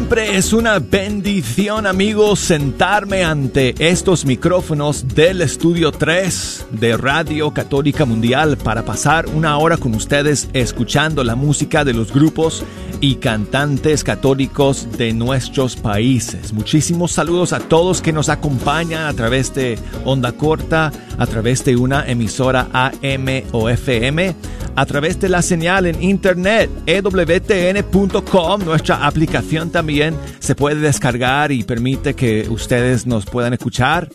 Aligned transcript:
Siempre 0.00 0.38
es 0.38 0.54
una 0.54 0.78
bendición, 0.78 1.86
amigos, 1.86 2.40
sentarme 2.40 3.22
ante 3.22 3.74
estos 3.78 4.24
micrófonos 4.24 5.06
del 5.14 5.42
Estudio 5.42 5.92
3 5.92 6.68
de 6.72 6.96
Radio 6.96 7.52
Católica 7.52 8.06
Mundial 8.06 8.56
para 8.56 8.82
pasar 8.82 9.26
una 9.26 9.58
hora 9.58 9.76
con 9.76 9.94
ustedes 9.94 10.48
escuchando 10.54 11.22
la 11.22 11.34
música 11.36 11.84
de 11.84 11.92
los 11.92 12.14
grupos 12.14 12.64
y 13.02 13.16
cantantes 13.16 14.02
católicos 14.02 14.88
de 14.96 15.12
nuestros 15.12 15.76
países. 15.76 16.54
Muchísimos 16.54 17.12
saludos 17.12 17.52
a 17.52 17.60
todos 17.60 18.00
que 18.00 18.12
nos 18.12 18.30
acompañan 18.30 19.04
a 19.04 19.12
través 19.12 19.54
de 19.54 19.78
onda 20.06 20.32
corta, 20.32 20.92
a 21.18 21.26
través 21.26 21.62
de 21.64 21.76
una 21.76 22.06
emisora 22.06 22.68
AM 22.72 23.42
o 23.52 23.68
FM, 23.68 24.34
a 24.76 24.86
través 24.86 25.20
de 25.20 25.28
la 25.28 25.42
señal 25.42 25.86
en 25.86 26.02
internet 26.02 26.70
ewtn.com, 26.86 28.64
nuestra 28.64 29.06
aplicación 29.06 29.70
también 29.70 29.89
se 30.38 30.54
puede 30.54 30.80
descargar 30.80 31.52
y 31.52 31.62
permite 31.62 32.14
que 32.14 32.48
ustedes 32.48 33.06
nos 33.06 33.26
puedan 33.26 33.52
escuchar 33.52 34.08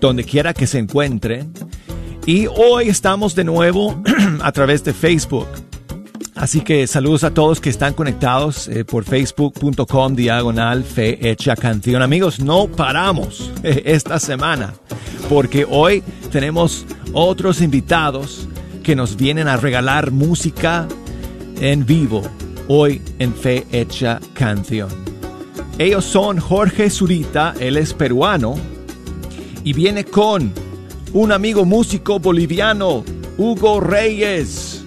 donde 0.00 0.24
quiera 0.24 0.52
que 0.52 0.66
se 0.66 0.78
encuentren. 0.78 1.52
Y 2.26 2.46
hoy 2.46 2.88
estamos 2.88 3.34
de 3.34 3.44
nuevo 3.44 4.02
a 4.42 4.52
través 4.52 4.84
de 4.84 4.92
Facebook. 4.92 5.48
Así 6.34 6.60
que 6.60 6.86
saludos 6.86 7.24
a 7.24 7.32
todos 7.32 7.60
que 7.60 7.70
están 7.70 7.94
conectados 7.94 8.66
eh, 8.68 8.84
por 8.84 9.04
facebook.com 9.04 10.14
diagonal 10.14 10.82
fe 10.82 11.30
hecha 11.30 11.56
canción. 11.56 12.02
Amigos, 12.02 12.40
no 12.40 12.66
paramos 12.66 13.52
esta 13.62 14.18
semana 14.18 14.74
porque 15.28 15.66
hoy 15.68 16.02
tenemos 16.30 16.84
otros 17.12 17.60
invitados 17.60 18.48
que 18.82 18.96
nos 18.96 19.16
vienen 19.16 19.46
a 19.46 19.56
regalar 19.56 20.10
música 20.10 20.88
en 21.60 21.86
vivo 21.86 22.22
hoy 22.68 23.02
en 23.18 23.34
Fe 23.34 23.66
Hecha 23.72 24.20
Canción. 24.34 24.88
Ellos 25.78 26.04
son 26.04 26.38
Jorge 26.38 26.90
Zurita, 26.90 27.54
él 27.58 27.76
es 27.76 27.94
peruano, 27.94 28.54
y 29.64 29.72
viene 29.72 30.04
con 30.04 30.52
un 31.12 31.32
amigo 31.32 31.64
músico 31.64 32.18
boliviano, 32.18 33.04
Hugo 33.38 33.80
Reyes, 33.80 34.84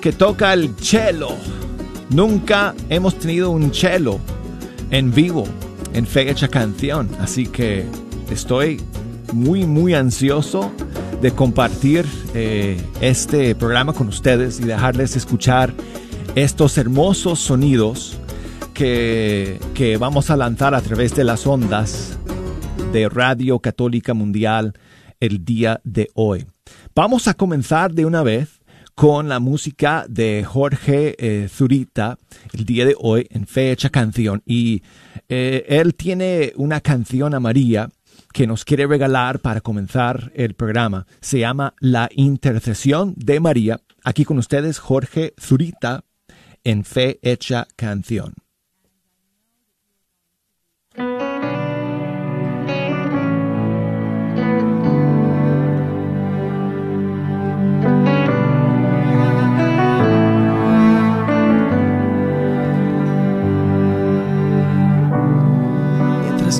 que 0.00 0.12
toca 0.12 0.52
el 0.52 0.74
cello. 0.80 1.28
Nunca 2.10 2.74
hemos 2.88 3.18
tenido 3.18 3.50
un 3.50 3.72
cello 3.72 4.18
en 4.90 5.12
vivo 5.12 5.44
en 5.92 6.06
Fe 6.06 6.30
Hecha 6.30 6.48
Canción, 6.48 7.08
así 7.20 7.46
que 7.46 7.86
estoy 8.30 8.80
muy, 9.32 9.64
muy 9.64 9.94
ansioso 9.94 10.72
de 11.20 11.32
compartir 11.32 12.06
eh, 12.34 12.80
este 13.00 13.54
programa 13.54 13.92
con 13.92 14.08
ustedes 14.08 14.58
y 14.60 14.64
dejarles 14.64 15.16
escuchar 15.16 15.72
estos 16.34 16.78
hermosos 16.78 17.40
sonidos 17.40 18.18
que, 18.72 19.58
que 19.74 19.96
vamos 19.96 20.30
a 20.30 20.36
lanzar 20.36 20.74
a 20.74 20.80
través 20.80 21.14
de 21.14 21.24
las 21.24 21.46
ondas 21.46 22.18
de 22.92 23.08
Radio 23.08 23.58
Católica 23.58 24.14
Mundial 24.14 24.74
el 25.18 25.44
día 25.44 25.80
de 25.84 26.08
hoy. 26.14 26.46
Vamos 26.94 27.28
a 27.28 27.34
comenzar 27.34 27.92
de 27.92 28.06
una 28.06 28.22
vez 28.22 28.60
con 28.94 29.28
la 29.28 29.40
música 29.40 30.04
de 30.08 30.44
Jorge 30.44 31.14
eh, 31.18 31.48
Zurita 31.48 32.18
el 32.52 32.64
día 32.64 32.84
de 32.84 32.94
hoy 32.98 33.26
en 33.30 33.46
fecha 33.46 33.90
canción 33.90 34.42
y 34.46 34.82
eh, 35.28 35.64
él 35.68 35.94
tiene 35.94 36.52
una 36.56 36.80
canción 36.80 37.34
a 37.34 37.40
María 37.40 37.88
que 38.32 38.46
nos 38.46 38.64
quiere 38.64 38.86
regalar 38.86 39.40
para 39.40 39.60
comenzar 39.60 40.30
el 40.34 40.54
programa. 40.54 41.06
Se 41.20 41.40
llama 41.40 41.74
La 41.80 42.08
Intercesión 42.12 43.14
de 43.16 43.40
María. 43.40 43.80
Aquí 44.04 44.24
con 44.24 44.38
ustedes 44.38 44.78
Jorge 44.78 45.34
Zurita 45.40 46.04
en 46.64 46.84
Fe 46.84 47.18
Hecha 47.22 47.66
Canción. 47.76 48.34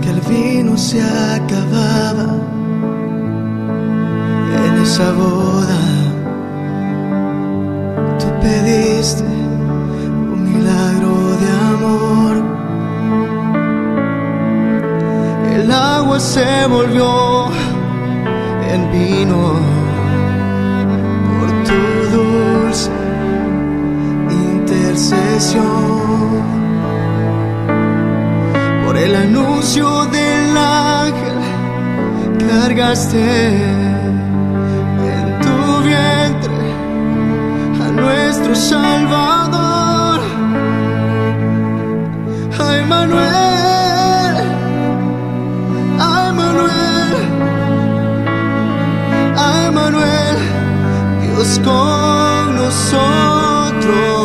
que 0.01 0.09
el 0.09 0.21
vino 0.21 0.79
se 0.79 1.03
acababa 1.03 2.39
en 4.65 4.83
esa 4.83 5.13
boda. 5.13 5.81
Tú 8.19 8.27
pediste 8.41 9.50
milagro 10.55 11.15
de 11.43 11.49
amor. 11.75 12.35
El 15.55 15.71
agua 15.71 16.21
se 16.21 16.67
volvió 16.67 17.49
en 18.73 18.81
vino 18.93 19.43
por 21.27 21.49
tu 21.69 21.81
dulce 22.17 22.91
intercesión 24.31 25.71
por 28.85 28.97
el 28.97 29.15
anuncio 29.15 30.05
del 30.07 30.57
ángel 30.57 31.41
cargaste 32.39 33.57
en 35.15 35.41
tu 35.41 35.83
vientre 35.83 36.61
a 37.85 37.91
nuestro 37.91 38.55
Salvador. 38.55 39.70
Ay 42.63 42.85
Manuel, 42.85 44.37
ay 45.99 46.33
Manuel, 46.41 47.17
ay 49.37 49.71
Manuel, 49.73 50.37
Dios 51.23 51.61
con 51.65 52.57
nosotros. 52.57 54.20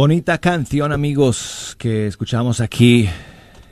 Bonita 0.00 0.38
canción, 0.38 0.92
amigos, 0.92 1.74
que 1.76 2.06
escuchamos 2.06 2.60
aquí 2.60 3.08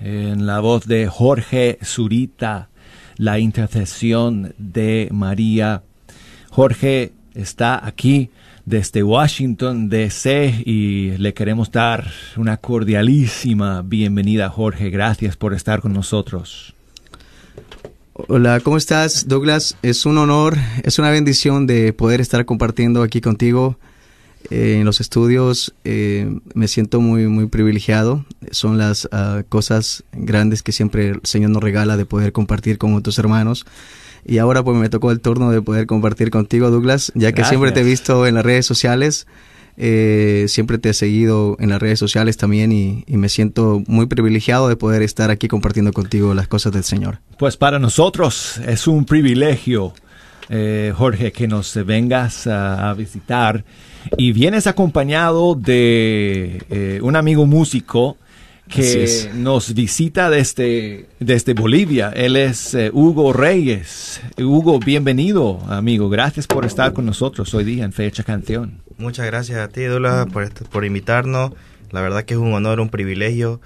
en 0.00 0.44
la 0.44 0.58
voz 0.58 0.84
de 0.88 1.06
Jorge 1.06 1.78
Zurita, 1.84 2.69
la 3.17 3.38
intercesión 3.38 4.52
de 4.58 5.08
María. 5.12 5.84
Jorge 6.50 7.12
está 7.32 7.87
aquí 7.87 8.31
desde 8.64 9.05
Washington, 9.05 9.88
D.C. 9.88 10.64
y 10.67 11.17
le 11.17 11.32
queremos 11.32 11.70
dar 11.70 12.11
una 12.37 12.56
cordialísima 12.56 13.82
bienvenida, 13.82 14.49
Jorge. 14.49 14.90
Gracias 14.90 15.37
por 15.37 15.55
estar 15.55 15.81
con 15.81 15.93
nosotros. 15.93 16.75
Hola, 18.14 18.58
¿cómo 18.58 18.78
estás, 18.78 19.28
Douglas? 19.28 19.76
Es 19.82 20.05
un 20.05 20.19
honor, 20.19 20.56
es 20.82 20.99
una 20.99 21.11
bendición 21.11 21.69
de 21.69 21.93
poder 21.93 22.20
estar 22.20 22.44
compartiendo 22.44 23.05
aquí 23.05 23.20
contigo 23.20 23.78
eh, 24.51 24.79
en 24.79 24.85
los 24.85 25.01
estudios. 25.01 25.75
Eh, 25.85 26.39
me 26.55 26.69
siento 26.69 27.01
muy, 27.01 27.29
muy 27.29 27.47
privilegiado. 27.47 28.25
Son 28.51 28.79
las 28.79 29.09
ah, 29.13 29.43
cosas 29.49 30.05
grandes 30.13 30.63
que 30.63 30.73
siempre 30.73 31.09
el 31.09 31.21
Señor 31.25 31.51
nos 31.51 31.63
regala 31.63 31.97
de 31.97 32.07
poder 32.07 32.33
compartir 32.33 32.79
con 32.79 32.95
otros 32.95 33.19
hermanos. 33.19 33.65
Y 34.25 34.39
ahora 34.39 34.65
pues 34.65 34.77
me 34.77 34.89
tocó 34.89 35.13
el 35.13 35.21
turno 35.21 35.51
de 35.51 35.63
poder 35.63 35.87
compartir 35.87 36.31
contigo, 36.31 36.71
Douglas, 36.71 37.13
ya 37.15 37.33
que 37.33 37.45
siempre 37.45 37.71
te 37.71 37.81
he 37.81 37.85
visto 37.85 38.27
en 38.27 38.35
las 38.35 38.45
redes 38.45 38.67
sociales. 38.67 39.27
Eh, 39.79 40.47
siempre 40.49 40.79
te 40.79 40.91
he 40.91 40.95
seguido 40.95 41.57
en 41.61 41.69
las 41.69 41.81
redes 41.81 41.99
sociales 41.99 42.39
también 42.39 42.73
y, 42.73 43.05
y, 43.07 43.19
me 43.19 43.29
siento 43.29 43.83
muy 43.87 44.07
privilegiado 44.07 44.69
de 44.69 44.77
poder 44.77 45.03
estar 45.03 45.31
aquí 45.31 45.49
compartiendo 45.49 45.93
contigo 45.93 46.33
las 46.33 46.49
cosas 46.49 46.73
del 46.73 46.83
Señor. 46.83 47.19
Pues 47.39 47.59
para 47.59 47.79
nosotros 47.79 48.59
es 48.67 48.87
un 48.87 49.05
privilegio, 49.05 49.93
eh, 50.49 50.95
Jorge, 50.97 51.31
que 51.31 51.47
nos 51.47 51.75
vengas 51.85 52.47
a, 52.47 52.89
a, 52.89 52.95
visitar 52.95 53.65
y 54.17 54.33
vienes 54.33 54.67
acompañado 54.67 55.55
de 55.55 56.63
eh, 56.71 57.01
un 57.03 57.17
amigo 57.17 57.47
músico 57.47 58.17
que 58.69 59.31
nos 59.35 59.75
visita 59.75 60.29
desde, 60.29 61.07
desde 61.21 61.55
Bolivia. 61.55 62.11
Él 62.15 62.37
es 62.37 62.75
eh, 62.75 62.91
Hugo 62.93 63.33
Reyes. 63.33 64.21
Hugo, 64.39 64.79
bienvenido, 64.81 65.61
amigo. 65.69 66.09
Gracias 66.09 66.47
por 66.47 66.65
estar 66.65 66.93
con 66.93 67.07
nosotros 67.07 67.55
hoy 67.55 67.65
día 67.65 67.85
en 67.85 67.93
Fecha 67.93 68.25
Canción. 68.25 68.83
Muchas 68.99 69.27
gracias 69.27 69.59
a 69.59 69.69
ti, 69.69 69.85
Dula, 69.85 70.27
por, 70.33 70.53
por 70.69 70.85
invitarnos. 70.85 71.53
La 71.93 72.01
verdad 72.01 72.25
que 72.25 72.35
es 72.35 72.41
un 72.41 72.53
honor, 72.55 72.81
un 72.81 72.89
privilegio 72.89 73.61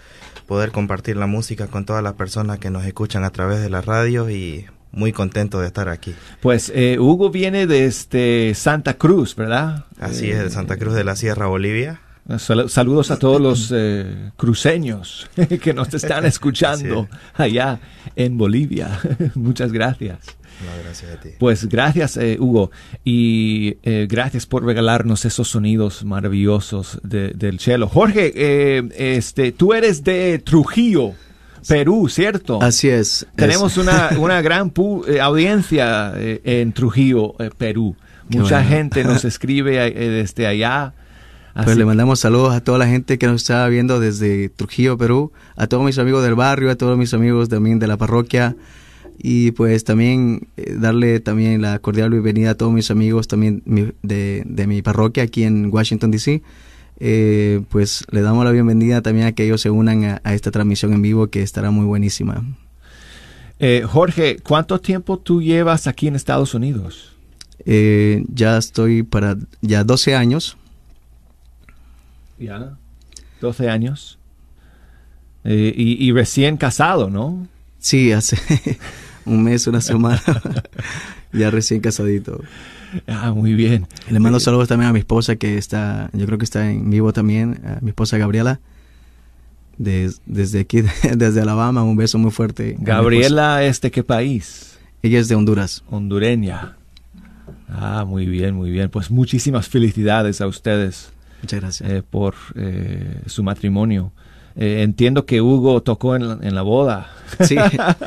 poder 0.47 0.73
compartir 0.73 1.17
la 1.17 1.27
música 1.27 1.69
con 1.69 1.85
todas 1.85 2.03
las 2.03 2.15
personas 2.15 2.59
que 2.59 2.71
nos 2.71 2.85
escuchan 2.85 3.23
a 3.25 3.31
través 3.31 3.63
de 3.63 3.71
la 3.71 3.83
radio 3.83 4.29
y 4.29 4.67
muy 4.93 5.13
contento 5.13 5.61
de 5.61 5.67
estar 5.67 5.89
aquí. 5.89 6.15
Pues 6.41 6.73
eh, 6.75 6.99
Hugo 6.99 7.31
viene 7.31 7.67
desde 7.67 8.55
Santa 8.55 8.95
Cruz, 8.95 9.37
¿verdad? 9.37 9.87
Así 9.99 10.27
eh, 10.27 10.33
es, 10.33 10.43
de 10.45 10.51
Santa 10.51 10.77
Cruz 10.77 10.95
de 10.95 11.05
la 11.05 11.17
Sierra, 11.17 11.47
Bolivia. 11.47 12.01
Saludos 12.39 13.11
a 13.11 13.19
todos 13.19 13.41
los 13.41 13.73
eh, 13.75 14.31
cruceños 14.37 15.29
que 15.63 15.75
nos 15.75 15.93
están 15.93 16.27
escuchando 16.27 17.09
allá 17.35 17.81
en 18.15 18.39
Bolivia. 18.39 19.01
Muchas 19.35 19.73
gracias. 19.73 20.19
No, 20.61 20.83
gracias 20.85 21.13
a 21.13 21.21
ti. 21.21 21.31
Pues 21.39 21.67
gracias, 21.69 22.17
eh, 22.19 22.37
Hugo. 22.39 22.71
Y 23.05 23.79
eh, 23.83 24.07
gracias 24.09 24.47
por 24.47 24.65
regalarnos 24.65 25.25
esos 25.25 25.49
sonidos 25.49 26.05
maravillosos 26.05 27.01
de, 27.03 27.31
del 27.31 27.59
cello. 27.61 27.89
Jorge, 27.89 28.33
eh, 28.35 28.89
este, 28.97 29.53
tú 29.53 29.73
eres 29.73 30.05
de 30.05 30.39
Trujillo. 30.39 31.15
Perú, 31.67 32.09
¿cierto? 32.09 32.63
Así 32.63 32.89
es. 32.89 33.27
Tenemos 33.37 33.73
es. 33.73 33.79
Una, 33.79 34.11
una 34.19 34.43
gran 34.43 34.73
eh, 35.07 35.21
audiencia 35.21 36.13
eh, 36.17 36.41
en 36.45 36.73
Trujillo, 36.73 37.35
eh, 37.41 37.51
Perú. 37.57 37.97
Qué 38.31 38.39
Mucha 38.39 38.57
bueno. 38.57 38.69
gente 38.69 39.05
nos 39.05 39.25
escribe 39.27 39.91
desde 39.93 40.47
allá. 40.47 40.95
Pues 41.65 41.77
le 41.77 41.85
mandamos 41.85 42.21
saludos 42.21 42.55
a 42.55 42.61
toda 42.63 42.79
la 42.79 42.87
gente 42.87 43.19
que 43.19 43.27
nos 43.27 43.43
está 43.43 43.67
viendo 43.69 43.99
desde 43.99 44.49
Trujillo, 44.51 44.97
Perú, 44.97 45.33
a 45.57 45.67
todos 45.67 45.85
mis 45.85 45.99
amigos 45.99 46.23
del 46.23 46.37
barrio, 46.37 46.71
a 46.71 46.77
todos 46.77 46.97
mis 46.97 47.13
amigos 47.13 47.49
también 47.49 47.79
de 47.81 47.89
la 47.89 47.97
parroquia 47.97 48.57
y 49.19 49.51
pues 49.51 49.85
también 49.85 50.49
darle 50.57 51.21
también 51.21 51.61
la 51.61 51.79
cordial 51.81 52.11
bienvenida 52.11 52.51
a 52.51 52.55
todos 52.55 52.73
mis 52.73 52.91
amigos 52.91 53.29
también 53.29 53.63
de, 53.67 54.43
de 54.47 54.67
mi 54.67 54.81
parroquia 54.81 55.25
aquí 55.25 55.43
en 55.43 55.71
Washington 55.75 56.13
DC. 56.13 56.41
Eh, 57.01 57.63
pues 57.71 58.05
le 58.11 58.21
damos 58.21 58.45
la 58.45 58.51
bienvenida 58.51 59.01
también 59.01 59.27
a 59.27 59.33
que 59.33 59.45
ellos 59.45 59.63
se 59.63 59.71
unan 59.71 60.05
a, 60.05 60.21
a 60.23 60.35
esta 60.35 60.51
transmisión 60.51 60.93
en 60.93 61.03
vivo 61.03 61.29
que 61.29 61.43
estará 61.43 61.71
muy 61.71 61.87
buenísima. 61.87 62.45
Eh, 63.59 63.85
Jorge, 63.87 64.39
¿cuánto 64.43 64.81
tiempo 64.81 65.19
tú 65.19 65.43
llevas 65.43 65.87
aquí 65.87 66.09
en 66.09 66.17
Estados 66.17 66.55
Unidos? 66.55 67.13
Eh, 67.67 68.25
ya 68.33 68.57
estoy 68.57 69.03
para 69.03 69.37
ya 69.61 69.85
12 69.85 70.15
años. 70.15 70.57
Ya. 72.39 72.79
12 73.43 73.69
años. 73.69 74.19
Eh, 75.45 75.75
y, 75.77 76.07
y 76.07 76.13
recién 76.13 76.57
casado, 76.57 77.11
¿no? 77.11 77.47
Sí, 77.79 78.13
hace 78.13 78.39
un 79.27 79.43
mes, 79.43 79.67
una 79.67 79.83
semana, 79.83 80.23
ya 81.33 81.51
recién 81.51 81.81
casadito. 81.81 82.41
Ah, 83.07 83.33
muy 83.33 83.55
bien. 83.55 83.87
Y 84.09 84.13
le 84.13 84.21
mando 84.21 84.41
saludos 84.41 84.69
también 84.69 84.91
a 84.91 84.93
mi 84.93 84.99
esposa 84.99 85.37
que 85.37 85.57
está, 85.59 86.11
yo 86.13 86.27
creo 86.27 86.39
que 86.39 86.45
está 86.45 86.71
en 86.71 86.91
vivo 86.91 87.13
también, 87.13 87.61
a 87.65 87.79
mi 87.81 87.91
esposa 87.91 88.19
Gabriela, 88.19 88.61
des- 89.79 90.21
desde 90.27 90.61
aquí, 90.61 90.83
desde 91.17 91.41
Alabama, 91.41 91.83
un 91.83 91.97
beso 91.97 92.19
muy 92.19 92.31
fuerte. 92.31 92.77
Gabriela, 92.79 93.63
¿es 93.65 93.81
de 93.81 93.91
qué 93.91 94.03
país? 94.03 94.79
Ella 95.03 95.19
es 95.21 95.29
de 95.29 95.35
Honduras. 95.35 95.83
Hondureña. 95.91 96.77
Ah, 97.69 98.05
muy 98.07 98.27
bien, 98.27 98.55
muy 98.55 98.71
bien. 98.71 98.91
Pues 98.91 99.11
muchísimas 99.11 99.69
felicidades 99.69 100.41
a 100.41 100.47
ustedes 100.47 101.13
Muchas 101.43 101.61
gracias. 101.61 101.91
eh, 101.91 102.03
por 102.09 102.35
eh, 102.57 103.23
su 103.27 103.43
matrimonio. 103.43 104.13
Eh, 104.57 104.83
entiendo 104.83 105.27
que 105.27 105.41
Hugo 105.41 105.83
tocó 105.83 106.17
en 106.17 106.29
la, 106.29 106.39
en 106.43 106.55
la 106.55 106.63
boda. 106.63 107.09
Sí. 107.41 107.57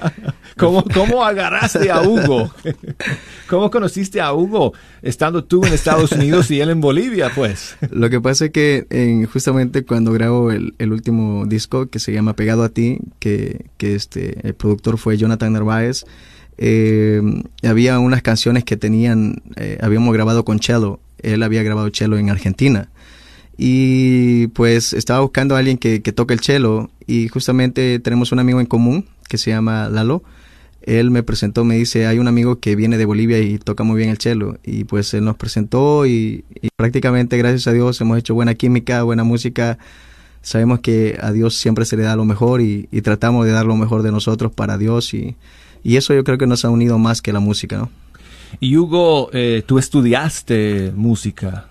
¿Cómo, 0.58 0.84
¿Cómo 0.94 1.24
agarraste 1.24 1.90
a 1.90 2.02
Hugo? 2.02 2.52
¿Cómo 3.50 3.72
conociste 3.72 4.22
a 4.22 4.34
Hugo 4.34 4.74
estando 5.02 5.44
tú 5.44 5.66
en 5.66 5.74
Estados 5.74 6.12
Unidos 6.12 6.52
y 6.52 6.60
él 6.62 6.70
en 6.70 6.82
Bolivia, 6.82 7.32
pues? 7.34 7.76
Lo 7.92 8.10
que 8.10 8.20
pasa 8.22 8.46
es 8.46 8.52
que 8.52 8.86
en- 8.90 9.26
justamente 9.26 9.84
cuando 9.86 10.12
grabo 10.12 10.52
el, 10.52 10.76
el 10.78 10.92
último 10.92 11.46
disco 11.46 11.88
que 11.88 12.00
se 12.00 12.12
llama 12.14 12.36
Pegado 12.36 12.64
a 12.64 12.70
ti, 12.70 13.00
que, 13.20 13.66
que 13.78 13.96
este, 13.96 14.46
el 14.48 14.54
productor 14.54 14.98
fue 14.98 15.18
Jonathan 15.18 15.54
Narváez, 15.54 16.04
eh, 16.58 17.22
había 17.64 17.98
unas 18.00 18.22
canciones 18.22 18.64
que 18.64 18.78
tenían, 18.78 19.42
eh, 19.56 19.78
habíamos 19.82 20.14
grabado 20.14 20.46
con 20.46 20.60
cello, 20.60 21.00
él 21.22 21.42
había 21.42 21.64
grabado 21.64 21.90
cello 21.92 22.18
en 22.18 22.30
Argentina. 22.30 22.90
Y 23.58 24.48
pues 24.48 24.94
estaba 24.94 25.20
buscando 25.20 25.56
a 25.56 25.60
alguien 25.60 25.78
que, 25.78 26.02
que 26.02 26.12
toque 26.12 26.34
el 26.34 26.40
cello 26.40 26.90
y 27.06 27.28
justamente 27.28 28.00
tenemos 28.00 28.32
un 28.32 28.40
amigo 28.40 28.60
en 28.60 28.66
común 28.66 29.06
que 29.30 29.38
se 29.38 29.52
llama 29.52 29.90
Lalo. 29.90 30.24
Él 30.82 31.12
me 31.12 31.24
presentó, 31.24 31.64
me 31.64 31.76
dice, 31.76 32.08
hay 32.08 32.20
un 32.20 32.28
amigo 32.28 32.60
que 32.60 32.76
viene 32.76 32.98
de 32.98 33.06
Bolivia 33.06 33.40
y 33.40 33.58
toca 33.58 33.84
muy 33.84 33.98
bien 33.98 34.10
el 34.10 34.18
cello. 34.18 34.58
Y 34.64 34.84
pues 34.84 35.14
él 35.14 35.24
nos 35.24 35.38
presentó 35.38 36.06
y, 36.06 36.44
y 36.62 36.70
prácticamente 36.76 37.38
gracias 37.38 37.68
a 37.68 37.72
Dios 37.72 38.02
hemos 38.02 38.18
hecho 38.18 38.34
buena 38.34 38.56
química, 38.56 39.04
buena 39.04 39.24
música. 39.24 39.78
Sabemos 40.44 40.82
que 40.82 41.18
a 41.22 41.32
Dios 41.32 41.56
siempre 41.56 41.86
se 41.86 41.96
le 41.96 42.04
da 42.04 42.18
lo 42.18 42.26
mejor 42.26 42.60
y, 42.60 42.84
tratamos 43.02 43.46
de 43.46 43.54
dar 43.54 43.66
lo 43.66 43.78
mejor 43.78 44.04
de 44.04 44.12
nosotros 44.12 44.52
para 44.52 44.78
Dios 44.78 45.14
y, 45.14 45.38
y 45.84 45.96
eso 45.96 46.14
yo 46.14 46.26
creo 46.26 46.38
que 46.38 46.48
nos 46.48 46.66
ha 46.66 46.70
unido 46.70 46.98
más 46.98 47.22
que 47.22 47.32
la 47.32 47.40
música. 47.40 47.88
Y 48.60 48.76
Hugo, 48.76 49.30
eh, 49.32 49.64
tú 49.66 49.80
estudiaste 49.80 50.92
música. 50.96 51.70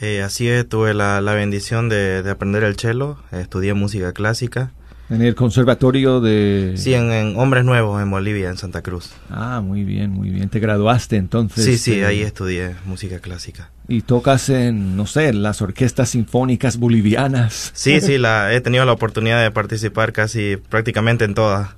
Eh, 0.00 0.22
así 0.22 0.48
es, 0.48 0.68
tuve 0.68 0.94
la, 0.94 1.20
la 1.20 1.34
bendición 1.34 1.88
de, 1.88 2.22
de 2.22 2.30
aprender 2.30 2.64
el 2.64 2.76
cello, 2.76 3.18
estudié 3.32 3.74
música 3.74 4.12
clásica. 4.12 4.72
En 5.10 5.22
el 5.22 5.34
conservatorio 5.34 6.20
de... 6.20 6.74
Sí, 6.76 6.94
en, 6.94 7.10
en 7.10 7.36
Hombres 7.36 7.64
Nuevos, 7.64 8.00
en 8.00 8.08
Bolivia, 8.08 8.48
en 8.48 8.56
Santa 8.56 8.80
Cruz. 8.80 9.10
Ah, 9.28 9.60
muy 9.60 9.82
bien, 9.82 10.12
muy 10.12 10.30
bien. 10.30 10.48
Te 10.48 10.60
graduaste 10.60 11.16
entonces. 11.16 11.64
Sí, 11.64 11.78
sí, 11.78 11.94
eh, 11.98 12.06
ahí 12.06 12.22
estudié 12.22 12.76
música 12.86 13.18
clásica. 13.18 13.72
Y 13.88 14.02
tocas 14.02 14.48
en, 14.50 14.96
no 14.96 15.06
sé, 15.08 15.32
las 15.32 15.62
orquestas 15.62 16.10
sinfónicas 16.10 16.76
bolivianas. 16.78 17.72
Sí, 17.74 18.00
sí, 18.00 18.18
la, 18.18 18.54
he 18.54 18.60
tenido 18.60 18.84
la 18.84 18.92
oportunidad 18.92 19.42
de 19.42 19.50
participar 19.50 20.12
casi 20.12 20.56
prácticamente 20.56 21.24
en 21.24 21.34
todas, 21.34 21.70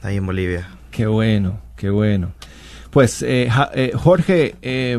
ahí 0.00 0.16
en 0.16 0.24
Bolivia. 0.24 0.70
Qué 0.90 1.06
bueno, 1.06 1.60
qué 1.76 1.90
bueno. 1.90 2.32
Pues, 2.96 3.20
eh, 3.20 3.48
Ja- 3.50 3.70
eh, 3.74 3.92
Jorge, 3.94 4.54
eh, 4.62 4.98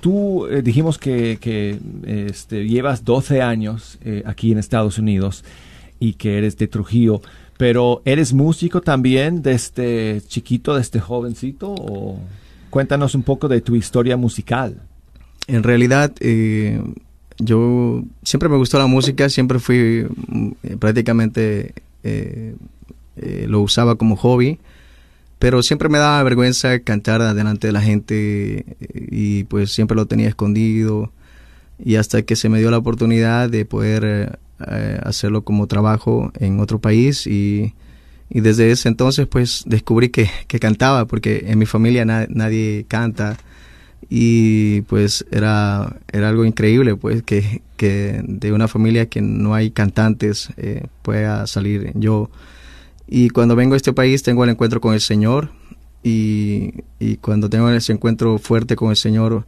tú 0.00 0.46
eh, 0.46 0.62
dijimos 0.62 0.96
que, 0.96 1.38
que, 1.40 1.76
este, 2.06 2.68
llevas 2.68 3.04
12 3.04 3.42
años 3.42 3.98
eh, 4.04 4.22
aquí 4.26 4.52
en 4.52 4.58
Estados 4.58 4.96
Unidos 4.96 5.44
y 5.98 6.12
que 6.12 6.38
eres 6.38 6.56
de 6.56 6.68
Trujillo, 6.68 7.20
Pero 7.58 8.00
¿eres 8.04 8.32
músico 8.32 8.80
también 8.80 9.42
desde 9.42 10.22
chiquito, 10.28 10.76
desde 10.76 11.00
jovencito? 11.00 11.74
O 11.74 12.20
cuéntanos 12.70 13.16
un 13.16 13.24
poco 13.24 13.48
de 13.48 13.60
tu 13.60 13.74
historia 13.74 14.16
musical. 14.16 14.80
En 15.48 15.64
realidad, 15.64 16.12
eh, 16.20 16.80
yo 17.40 18.04
siempre 18.22 18.48
me 18.50 18.56
gustó 18.56 18.78
la 18.78 18.86
música, 18.86 19.28
siempre 19.28 19.58
fui 19.58 20.06
mm, 20.28 20.76
prácticamente 20.78 21.74
lo 23.48 23.62
usaba 23.62 23.96
como 23.96 24.14
hobby, 24.14 24.60
pero 25.42 25.60
siempre 25.64 25.88
me 25.88 25.98
daba 25.98 26.22
vergüenza 26.22 26.78
cantar 26.78 27.34
delante 27.34 27.66
de 27.66 27.72
la 27.72 27.80
gente 27.80 28.64
y 28.94 29.42
pues 29.42 29.72
siempre 29.72 29.96
lo 29.96 30.06
tenía 30.06 30.28
escondido 30.28 31.10
y 31.84 31.96
hasta 31.96 32.22
que 32.22 32.36
se 32.36 32.48
me 32.48 32.60
dio 32.60 32.70
la 32.70 32.78
oportunidad 32.78 33.50
de 33.50 33.64
poder 33.64 34.38
eh, 34.64 35.00
hacerlo 35.02 35.42
como 35.42 35.66
trabajo 35.66 36.30
en 36.38 36.60
otro 36.60 36.78
país 36.78 37.26
y, 37.26 37.74
desde 38.30 38.70
ese 38.70 38.88
entonces 38.88 39.26
pues 39.26 39.64
descubrí 39.66 40.10
que, 40.10 40.30
cantaba 40.60 41.06
porque 41.06 41.46
en 41.48 41.58
mi 41.58 41.66
familia 41.66 42.04
nadie 42.04 42.86
canta 42.86 43.36
y 44.08 44.82
pues 44.82 45.26
era, 45.32 45.96
era 46.12 46.28
algo 46.28 46.44
increíble 46.44 46.94
pues 46.94 47.24
que, 47.24 47.60
de 47.78 48.52
una 48.52 48.68
familia 48.68 49.06
que 49.06 49.20
no 49.20 49.54
hay 49.54 49.72
cantantes 49.72 50.50
eh, 50.56 50.84
pueda 51.02 51.48
salir 51.48 51.90
yo 51.96 52.30
y 53.14 53.28
cuando 53.28 53.54
vengo 53.54 53.74
a 53.74 53.76
este 53.76 53.92
país 53.92 54.22
tengo 54.22 54.42
el 54.42 54.50
encuentro 54.50 54.80
con 54.80 54.94
el 54.94 55.02
Señor 55.02 55.50
y, 56.02 56.72
y 56.98 57.18
cuando 57.18 57.50
tengo 57.50 57.68
ese 57.68 57.92
encuentro 57.92 58.38
fuerte 58.38 58.74
con 58.74 58.88
el 58.88 58.96
Señor 58.96 59.44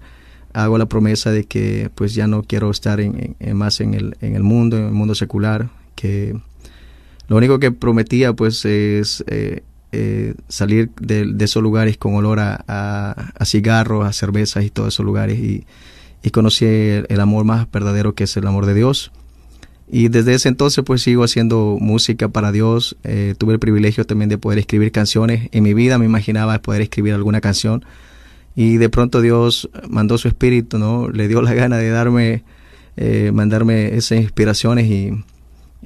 hago 0.52 0.76
la 0.76 0.84
promesa 0.84 1.30
de 1.30 1.44
que 1.44 1.90
pues 1.94 2.14
ya 2.14 2.26
no 2.26 2.42
quiero 2.42 2.70
estar 2.70 3.00
en, 3.00 3.34
más 3.54 3.80
en 3.80 3.94
el, 3.94 4.18
en 4.20 4.36
el 4.36 4.42
mundo, 4.42 4.76
en 4.76 4.84
el 4.84 4.92
mundo 4.92 5.14
secular, 5.14 5.70
que 5.94 6.38
lo 7.26 7.36
único 7.36 7.58
que 7.58 7.72
prometía 7.72 8.34
pues 8.34 8.66
es 8.66 9.24
eh, 9.28 9.62
eh, 9.92 10.34
salir 10.48 10.90
de, 11.00 11.34
esos 11.40 11.62
lugares 11.62 11.96
con 11.96 12.14
olor 12.14 12.40
a, 12.40 12.64
a, 12.66 13.44
cigarros, 13.46 14.06
a 14.06 14.12
cervezas 14.12 14.62
y 14.64 14.70
todos 14.70 14.92
esos 14.92 15.06
lugares 15.06 15.38
y, 15.38 15.64
y 16.22 16.30
conocí 16.30 16.66
el, 16.66 17.20
amor 17.20 17.46
más 17.46 17.70
verdadero 17.72 18.14
que 18.14 18.24
es 18.24 18.36
el 18.36 18.46
amor 18.46 18.66
de 18.66 18.74
Dios. 18.74 19.10
Y 19.96 20.08
desde 20.08 20.34
ese 20.34 20.48
entonces 20.48 20.82
pues 20.84 21.02
sigo 21.02 21.22
haciendo 21.22 21.78
música 21.80 22.26
para 22.26 22.50
Dios. 22.50 22.96
Eh, 23.04 23.36
tuve 23.38 23.52
el 23.52 23.60
privilegio 23.60 24.04
también 24.04 24.28
de 24.28 24.38
poder 24.38 24.58
escribir 24.58 24.90
canciones. 24.90 25.48
En 25.52 25.62
mi 25.62 25.72
vida 25.72 25.98
me 25.98 26.04
imaginaba 26.04 26.58
poder 26.58 26.80
escribir 26.82 27.14
alguna 27.14 27.40
canción 27.40 27.84
y 28.56 28.78
de 28.78 28.88
pronto 28.88 29.20
Dios 29.20 29.70
mandó 29.88 30.18
su 30.18 30.26
espíritu, 30.26 30.78
¿no? 30.78 31.08
Le 31.10 31.28
dio 31.28 31.42
la 31.42 31.54
gana 31.54 31.76
de 31.76 31.90
darme, 31.90 32.42
eh, 32.96 33.30
mandarme 33.32 33.94
esas 33.94 34.18
inspiraciones 34.18 34.86
y, 34.86 35.12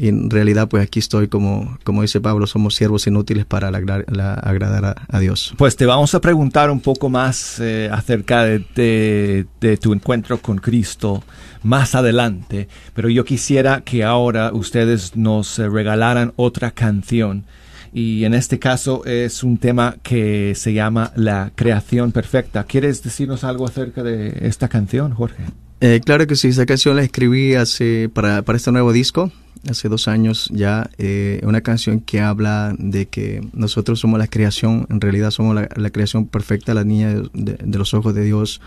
en 0.00 0.30
realidad 0.30 0.68
pues 0.68 0.84
aquí 0.84 1.00
estoy 1.00 1.26
como, 1.26 1.76
como 1.82 2.02
dice 2.02 2.20
Pablo, 2.20 2.46
somos 2.46 2.76
siervos 2.76 3.06
inútiles 3.08 3.44
para 3.44 3.66
agradar 3.68 5.04
a, 5.08 5.18
Dios. 5.18 5.54
Pues 5.56 5.74
te 5.74 5.86
vamos 5.86 6.14
a 6.14 6.20
preguntar 6.20 6.70
un 6.70 6.78
poco 6.80 7.08
más 7.08 7.58
eh, 7.58 7.90
acerca 7.92 8.44
de, 8.44 9.44
de, 9.60 9.76
tu 9.78 9.92
encuentro 9.92 10.38
con 10.38 10.58
Cristo 10.58 11.24
más 11.64 11.96
adelante, 11.96 12.68
pero 12.94 13.08
yo 13.08 13.24
quisiera 13.24 13.80
que 13.80 14.04
ahora 14.04 14.52
ustedes 14.52 15.16
nos 15.16 15.58
eh, 15.58 15.68
regalaran 15.68 16.32
otra 16.36 16.70
canción 16.70 17.44
y 17.92 18.24
en 18.24 18.34
este 18.34 18.58
caso 18.58 19.04
es 19.06 19.42
un 19.42 19.58
tema 19.58 19.96
que 20.02 20.54
se 20.54 20.72
llama 20.72 21.12
La 21.16 21.50
creación 21.54 22.12
perfecta. 22.12 22.64
¿Quieres 22.64 23.02
decirnos 23.02 23.44
algo 23.44 23.66
acerca 23.66 24.02
de 24.02 24.38
esta 24.42 24.68
canción, 24.68 25.14
Jorge? 25.14 25.44
Eh, 25.80 26.00
claro 26.04 26.26
que 26.26 26.34
sí, 26.34 26.48
esta 26.48 26.66
canción 26.66 26.96
la 26.96 27.02
escribí 27.02 27.54
hace 27.54 28.08
para, 28.08 28.42
para 28.42 28.56
este 28.56 28.72
nuevo 28.72 28.92
disco, 28.92 29.30
hace 29.68 29.88
dos 29.88 30.08
años 30.08 30.50
ya, 30.52 30.90
eh, 30.98 31.40
una 31.44 31.60
canción 31.60 32.00
que 32.00 32.20
habla 32.20 32.74
de 32.78 33.06
que 33.06 33.40
nosotros 33.52 34.00
somos 34.00 34.18
la 34.18 34.26
creación, 34.26 34.86
en 34.90 35.00
realidad 35.00 35.30
somos 35.30 35.54
la, 35.54 35.90
creación 35.90 36.26
perfecta, 36.26 36.74
la 36.74 36.84
niña 36.84 37.22
de, 37.32 37.78
los 37.78 37.94
ojos 37.94 38.14
de 38.14 38.24
Dios. 38.24 38.60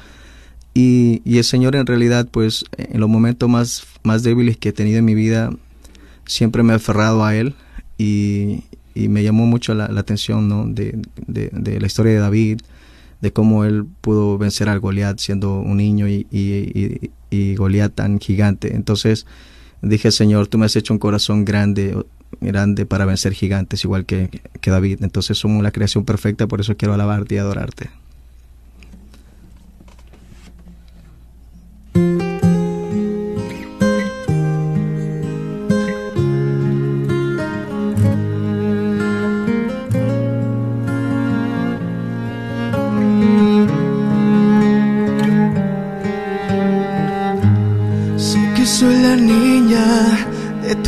Y, 0.73 1.21
y, 1.25 1.37
el 1.37 1.43
Señor 1.43 1.75
en 1.75 1.85
realidad, 1.85 2.29
pues 2.31 2.63
en 2.77 3.01
los 3.01 3.09
momentos 3.09 3.49
más, 3.49 3.83
más 4.03 4.23
débiles 4.23 4.55
que 4.55 4.69
he 4.69 4.73
tenido 4.73 4.99
en 4.99 5.05
mi 5.05 5.15
vida, 5.15 5.49
siempre 6.25 6.63
me 6.63 6.71
ha 6.71 6.77
aferrado 6.77 7.25
a 7.25 7.35
Él 7.35 7.55
y, 7.97 8.63
y 8.95 9.07
me 9.09 9.23
llamó 9.23 9.45
mucho 9.45 9.73
la, 9.73 9.85
atención 9.85 10.47
¿no? 10.47 10.65
de, 10.65 10.97
de, 11.27 11.79
la 11.79 11.87
historia 11.87 12.13
de 12.13 12.19
David, 12.19 12.61
de 13.21 13.31
cómo 13.31 13.63
él 13.65 13.85
pudo 14.01 14.37
vencer 14.37 14.67
al 14.67 14.79
Goliat 14.79 15.19
siendo 15.19 15.55
un 15.59 15.77
niño 15.77 16.07
y, 16.07 16.27
y, 16.31 17.11
y, 17.29 17.55
Goliat 17.55 17.93
tan 17.93 18.19
gigante. 18.19 18.75
Entonces 18.75 19.27
dije, 19.81 20.11
Señor, 20.11 20.47
tú 20.47 20.57
me 20.57 20.65
has 20.65 20.75
hecho 20.75 20.93
un 20.93 20.99
corazón 20.99 21.45
grande, 21.45 21.95
grande 22.39 22.85
para 22.85 23.05
vencer 23.05 23.33
gigantes, 23.33 23.83
igual 23.83 24.05
que, 24.05 24.41
que 24.59 24.71
David. 24.71 25.03
Entonces 25.03 25.37
somos 25.37 25.61
la 25.63 25.71
creación 25.71 26.03
perfecta, 26.03 26.47
por 26.47 26.61
eso 26.61 26.75
quiero 26.75 26.93
alabarte 26.93 27.35
y 27.35 27.37
adorarte. 27.37 27.89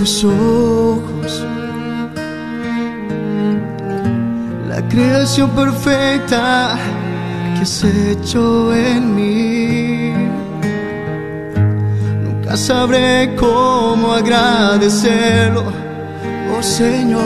Tus 0.04 0.26
ojos. 0.26 1.46
La 4.68 4.82
creación 4.90 5.50
perfecta 5.52 6.78
que 7.56 7.62
has 7.62 7.84
hecho 7.86 8.76
en 8.76 9.16
mí. 9.16 10.12
Nunca 12.26 12.58
sabré 12.58 13.34
cómo 13.38 14.12
agradecerlo, 14.12 15.64
oh 16.54 16.62
Señor. 16.62 17.22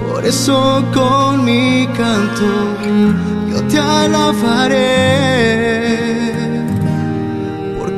Por 0.00 0.24
eso 0.24 0.84
con 0.94 1.44
mi 1.44 1.88
canto 1.88 2.50
yo 3.50 3.64
te 3.64 3.80
alabaré 3.80 5.00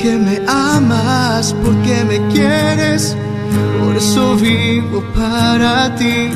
porque 0.02 0.18
me 0.18 0.40
amas, 0.48 1.54
porque 1.62 2.02
me 2.04 2.18
quieres, 2.32 3.16
por 3.78 3.96
eso 3.96 4.34
vivo 4.34 5.00
para 5.14 5.94
ti. 5.94 6.30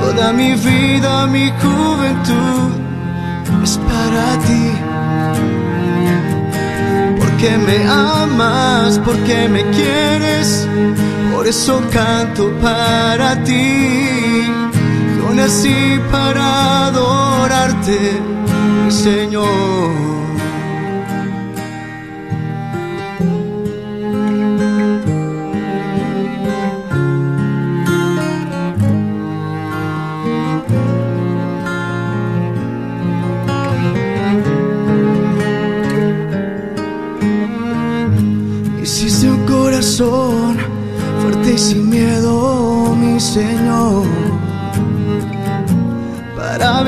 Toda 0.00 0.32
mi 0.32 0.54
vida, 0.54 1.26
mi 1.26 1.50
juventud 1.60 2.70
es 3.62 3.76
para 3.76 4.38
ti. 4.46 4.70
Porque 7.18 7.58
me 7.58 7.86
amas, 7.86 8.98
porque 9.04 9.46
me 9.50 9.62
quieres, 9.70 10.66
por 11.34 11.46
eso 11.46 11.82
canto 11.92 12.50
para 12.62 13.44
ti. 13.44 14.46
Yo 15.18 15.34
nací 15.34 16.00
para 16.10 16.86
adorarte, 16.86 18.22
Señor. 18.88 20.27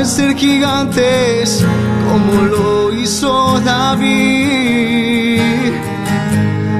Vencer 0.01 0.35
gigantes 0.35 1.63
como 2.09 2.33
lo 2.55 2.91
hizo 2.95 3.61
David. 3.61 5.43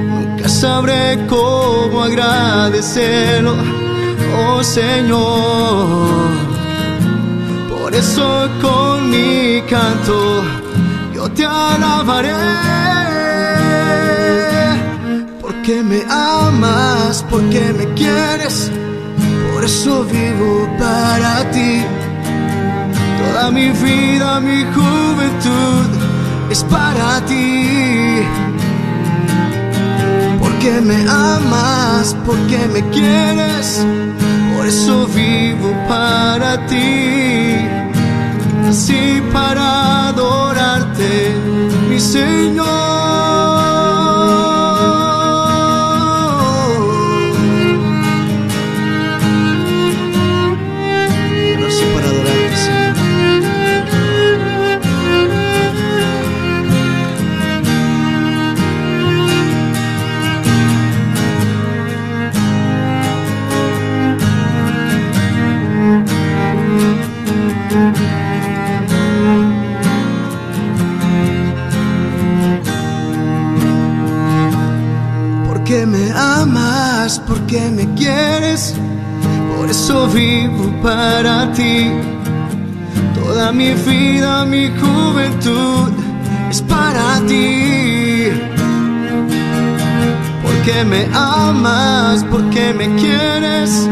Nunca 0.09 0.49
sabré 0.49 1.19
cómo 1.29 2.01
agradecerlo, 2.01 3.53
oh 4.39 4.63
Señor. 4.63 6.31
Por 7.69 7.93
eso 7.93 8.49
con 8.59 9.11
mi 9.11 9.61
canto 9.69 10.43
yo 11.13 11.29
te 11.29 11.45
alabaré 11.45 12.33
porque 15.39 15.83
me 15.83 16.01
amas, 16.09 17.23
porque 17.29 17.61
me 17.77 17.85
quieres, 17.93 18.71
por 19.53 19.63
eso 19.63 20.05
vivo 20.05 20.67
para 20.79 21.51
ti. 21.51 21.85
Toda 23.33 23.49
mi 23.49 23.69
vida, 23.69 24.41
mi 24.41 24.63
juventud 24.75 25.87
es 26.49 26.63
para 26.65 27.25
ti. 27.25 28.21
porque 30.39 30.81
me 30.81 31.09
amas, 31.09 32.15
porque 32.25 32.59
me 32.73 32.81
quieres, 32.89 33.85
por 34.55 34.67
eso 34.67 35.07
vivo 35.07 35.73
para 35.87 36.65
ti, 36.67 37.57
así 38.69 39.21
para 39.31 40.09
adorarte, 40.09 41.33
mi 41.89 41.99
Señor. 41.99 43.50
Porque 77.51 77.69
me 77.69 77.93
quieres, 77.95 78.73
por 79.57 79.69
eso 79.69 80.07
vivo 80.07 80.71
para 80.81 81.51
ti. 81.51 81.91
Toda 83.13 83.51
mi 83.51 83.73
vida, 83.73 84.45
mi 84.45 84.69
juventud 84.69 85.91
es 86.49 86.61
para 86.61 87.19
ti. 87.27 88.29
Porque 90.41 90.85
me 90.85 91.05
amas, 91.13 92.23
porque 92.31 92.73
me 92.73 92.95
quieres, 92.95 93.89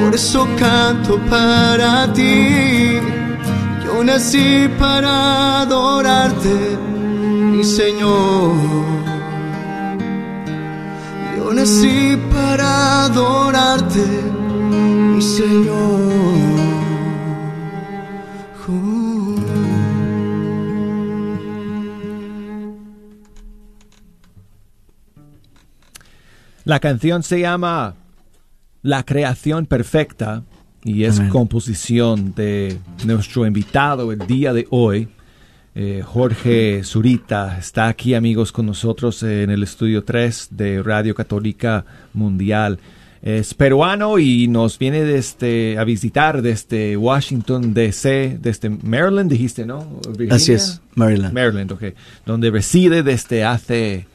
por 0.00 0.12
eso 0.12 0.48
canto 0.58 1.20
para 1.30 2.12
ti. 2.12 2.98
Yo 3.84 4.02
nací 4.02 4.68
para 4.76 5.60
adorarte, 5.60 6.76
mi 7.52 7.62
Señor 7.62 8.88
nací 11.58 12.16
para 12.48 13.04
adorarte, 13.04 14.06
mi 15.14 15.20
Señor. 15.20 15.98
La 26.64 26.80
canción 26.80 27.22
se 27.22 27.40
llama 27.40 27.94
La 28.82 29.02
creación 29.02 29.64
perfecta 29.64 30.42
y 30.84 31.04
es 31.04 31.18
composición 31.30 32.34
de 32.34 32.78
nuestro 33.06 33.46
invitado 33.46 34.12
el 34.12 34.26
día 34.26 34.52
de 34.52 34.66
hoy, 34.70 35.08
eh, 35.80 36.02
Jorge 36.02 36.82
Zurita 36.82 37.56
está 37.56 37.86
aquí, 37.86 38.14
amigos, 38.14 38.50
con 38.50 38.66
nosotros 38.66 39.22
en 39.22 39.48
el 39.48 39.62
estudio 39.62 40.02
3 40.02 40.48
de 40.50 40.82
Radio 40.82 41.14
Católica 41.14 41.84
Mundial. 42.14 42.80
Es 43.22 43.54
peruano 43.54 44.18
y 44.18 44.48
nos 44.48 44.76
viene 44.76 45.04
desde, 45.04 45.78
a 45.78 45.84
visitar 45.84 46.42
desde 46.42 46.96
Washington, 46.96 47.74
D.C., 47.74 48.38
desde 48.42 48.70
Maryland, 48.70 49.30
dijiste, 49.30 49.66
¿no? 49.66 50.00
Así 50.30 50.52
es, 50.52 50.80
Maryland. 50.96 51.32
Maryland, 51.32 51.70
ok. 51.70 51.84
Donde 52.26 52.50
reside 52.50 53.04
desde 53.04 53.44
hace 53.44 54.08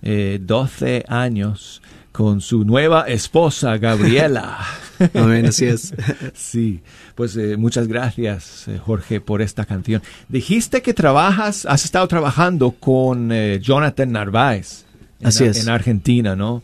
eh, 0.00 0.38
12 0.40 1.04
años 1.08 1.82
con 2.10 2.40
su 2.40 2.64
nueva 2.64 3.02
esposa, 3.02 3.76
Gabriela. 3.76 4.60
Amén, 5.14 5.46
así 5.46 5.66
es. 5.66 5.94
sí, 6.34 6.80
pues 7.14 7.36
eh, 7.36 7.56
muchas 7.56 7.88
gracias, 7.88 8.68
eh, 8.68 8.78
Jorge, 8.78 9.20
por 9.20 9.42
esta 9.42 9.64
canción. 9.64 10.02
Dijiste 10.28 10.82
que 10.82 10.94
trabajas, 10.94 11.66
has 11.66 11.84
estado 11.84 12.06
trabajando 12.08 12.72
con 12.72 13.30
eh, 13.32 13.58
Jonathan 13.60 14.12
Narváez. 14.12 14.84
En, 15.20 15.28
así 15.28 15.44
es. 15.44 15.62
En 15.62 15.68
Argentina, 15.68 16.36
¿no? 16.36 16.62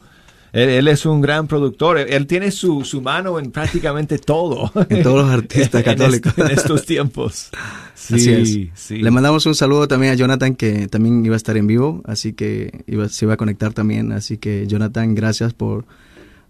Él, 0.52 0.88
es 0.88 1.04
un 1.04 1.20
gran 1.20 1.46
productor. 1.46 1.98
Él, 1.98 2.26
tiene 2.26 2.50
su, 2.50 2.84
su, 2.84 3.02
mano 3.02 3.38
en 3.38 3.50
prácticamente 3.50 4.18
todo. 4.18 4.72
En 4.88 5.02
todos 5.02 5.26
los 5.26 5.30
artistas 5.30 5.82
católicos. 5.82 6.32
en, 6.38 6.50
estos 6.50 6.86
tiempos. 6.86 7.50
Sí, 7.94 8.70
sí. 8.74 8.96
Le 8.96 9.10
mandamos 9.10 9.44
un 9.44 9.54
saludo 9.54 9.86
también 9.86 10.12
a 10.12 10.16
Jonathan, 10.16 10.54
que 10.54 10.88
también 10.88 11.24
iba 11.24 11.34
a 11.34 11.36
estar 11.36 11.56
en 11.56 11.66
vivo, 11.66 12.02
así 12.06 12.32
que 12.32 12.84
iba, 12.86 13.08
se 13.08 13.26
iba 13.26 13.34
a 13.34 13.36
conectar 13.36 13.74
también. 13.74 14.12
Así 14.12 14.38
que, 14.38 14.66
Jonathan, 14.66 15.14
gracias 15.14 15.52
por 15.52 15.84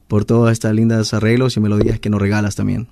por 0.09 0.25
todas 0.25 0.53
estas 0.53 0.75
lindas 0.75 1.15
arreglos 1.15 1.57
y 1.57 1.61
melodías 1.61 2.01
que 2.01 2.11
nos 2.11 2.21
regalas 2.21 2.57
también. 2.57 2.89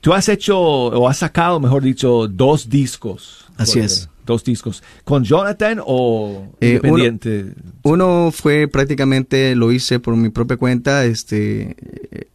Tú 0.00 0.12
has 0.12 0.28
hecho, 0.28 0.58
o 0.58 1.08
has 1.08 1.18
sacado, 1.18 1.58
mejor 1.58 1.82
dicho, 1.82 2.28
dos 2.28 2.68
discos. 2.68 3.46
Así 3.56 3.80
es. 3.80 4.08
Dos 4.24 4.42
discos. 4.42 4.82
¿Con 5.04 5.24
Jonathan 5.24 5.80
o 5.84 6.48
eh, 6.60 6.76
independiente? 6.76 7.52
Uno, 7.82 8.30
fue 8.32 8.68
prácticamente, 8.68 9.54
lo 9.54 9.70
hice 9.70 10.00
por 10.00 10.16
mi 10.16 10.30
propia 10.30 10.56
cuenta. 10.56 11.04
Este, 11.04 11.76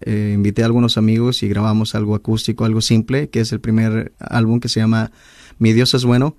eh, 0.01 0.33
invité 0.35 0.61
a 0.61 0.65
algunos 0.65 0.97
amigos 0.97 1.41
y 1.41 1.47
grabamos 1.47 1.95
algo 1.95 2.13
acústico, 2.13 2.65
algo 2.65 2.81
simple, 2.81 3.29
que 3.29 3.39
es 3.39 3.51
el 3.51 3.59
primer 3.59 4.11
álbum 4.19 4.59
que 4.59 4.69
se 4.69 4.79
llama 4.79 5.11
Mi 5.57 5.73
Dios 5.73 5.93
es 5.93 6.05
Bueno. 6.05 6.35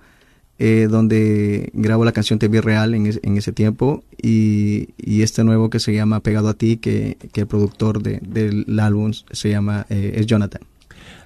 Eh, 0.62 0.88
donde 0.90 1.70
grabo 1.72 2.04
la 2.04 2.12
canción 2.12 2.38
Te 2.38 2.48
vi 2.48 2.60
real 2.60 2.94
en, 2.94 3.18
en 3.22 3.36
ese 3.38 3.50
tiempo 3.50 4.04
y, 4.20 4.90
y, 4.98 5.22
este 5.22 5.42
nuevo 5.42 5.70
que 5.70 5.80
se 5.80 5.94
llama 5.94 6.20
Pegado 6.20 6.50
a 6.50 6.52
ti, 6.52 6.76
que, 6.76 7.16
que 7.32 7.40
el 7.40 7.46
productor 7.46 8.02
de, 8.02 8.18
del 8.20 8.78
álbum 8.78 9.10
se 9.30 9.48
llama 9.48 9.86
eh, 9.88 10.16
es 10.16 10.26
Jonathan. 10.26 10.60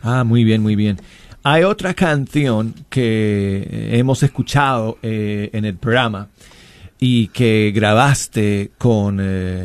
Ah, 0.03 0.23
muy 0.23 0.45
bien, 0.45 0.63
muy 0.63 0.77
bien. 0.77 1.01
Hay 1.43 1.65
otra 1.65 1.95
canción 1.95 2.75
que 2.89 3.89
hemos 3.99 4.23
escuchado 4.23 4.99
eh, 5.03 5.51
en 5.53 5.65
el 5.65 5.75
programa 5.79 6.29
y 7.01 7.27
que 7.27 7.73
grabaste 7.75 8.71
con, 8.79 9.21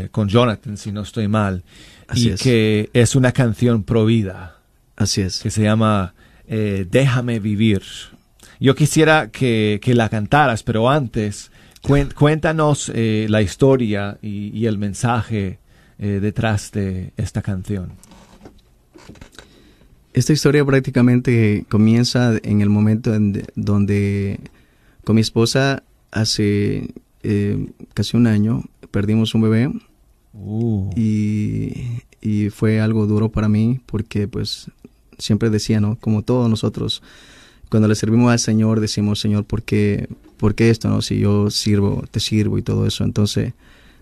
con 0.10 0.28
Jonathan, 0.30 0.78
si 0.78 0.92
no 0.92 1.02
estoy 1.02 1.28
mal, 1.28 1.62
Así 2.08 2.32
y 2.32 2.36
que 2.38 2.90
es 2.92 3.16
una 3.16 3.32
canción 3.34 3.84
pro 3.84 4.08
vida. 4.08 4.58
Así 4.96 5.22
es. 5.22 5.42
Que 5.42 5.52
se 5.52 5.62
llama 5.62 6.16
Déjame 6.48 7.40
vivir. 7.40 7.84
Yo 8.60 8.76
quisiera 8.76 9.32
que, 9.32 9.80
la 9.86 10.10
cantaras, 10.10 10.64
pero 10.64 10.90
antes, 10.90 11.52
cuéntanos 12.16 12.92
eh, 12.94 13.28
la 13.30 13.42
historia 13.42 14.18
y, 14.22 14.66
el 14.66 14.78
mensaje 14.78 15.60
eh, 15.98 16.20
detrás 16.22 16.72
de 16.72 17.14
esta 17.16 17.42
canción. 17.42 17.94
Esta 20.14 20.34
historia 20.34 20.66
prácticamente 20.66 21.66
comienza 21.70 22.34
en 22.44 22.60
el 22.60 22.70
momento 22.70 23.14
en 23.16 23.46
donde 23.56 24.40
con 25.06 25.16
mi 25.16 25.22
esposa 25.22 25.84
hace 26.12 26.94
eh, 27.24 27.68
casi 27.94 28.18
un 28.18 28.28
año 28.28 28.64
perdimos 28.92 29.36
un 29.36 29.42
bebé 29.42 29.72
uh. 30.34 30.90
y, 30.96 32.02
y, 32.22 32.50
fue 32.50 32.82
algo 32.82 33.06
duro 33.06 33.30
para 33.30 33.48
mí 33.48 33.80
porque 33.86 34.28
pues 34.28 34.72
siempre 35.18 35.50
decía, 35.50 35.80
¿no? 35.80 35.98
Como 35.98 36.24
todos 36.24 36.50
nosotros, 36.50 37.04
cuando 37.70 37.88
le 37.88 37.96
servimos 37.96 38.32
al 38.32 38.40
Señor, 38.40 38.80
decimos, 38.80 39.20
Señor, 39.20 39.46
¿por 39.46 39.64
qué, 39.64 40.10
¿por 40.38 40.56
qué 40.56 40.70
esto? 40.70 40.90
No? 40.90 41.02
Si 41.02 41.20
yo 41.20 41.52
sirvo, 41.52 42.04
te 42.10 42.20
sirvo 42.20 42.58
y 42.58 42.64
todo 42.64 42.88
eso. 42.88 43.04
Entonces, 43.04 43.54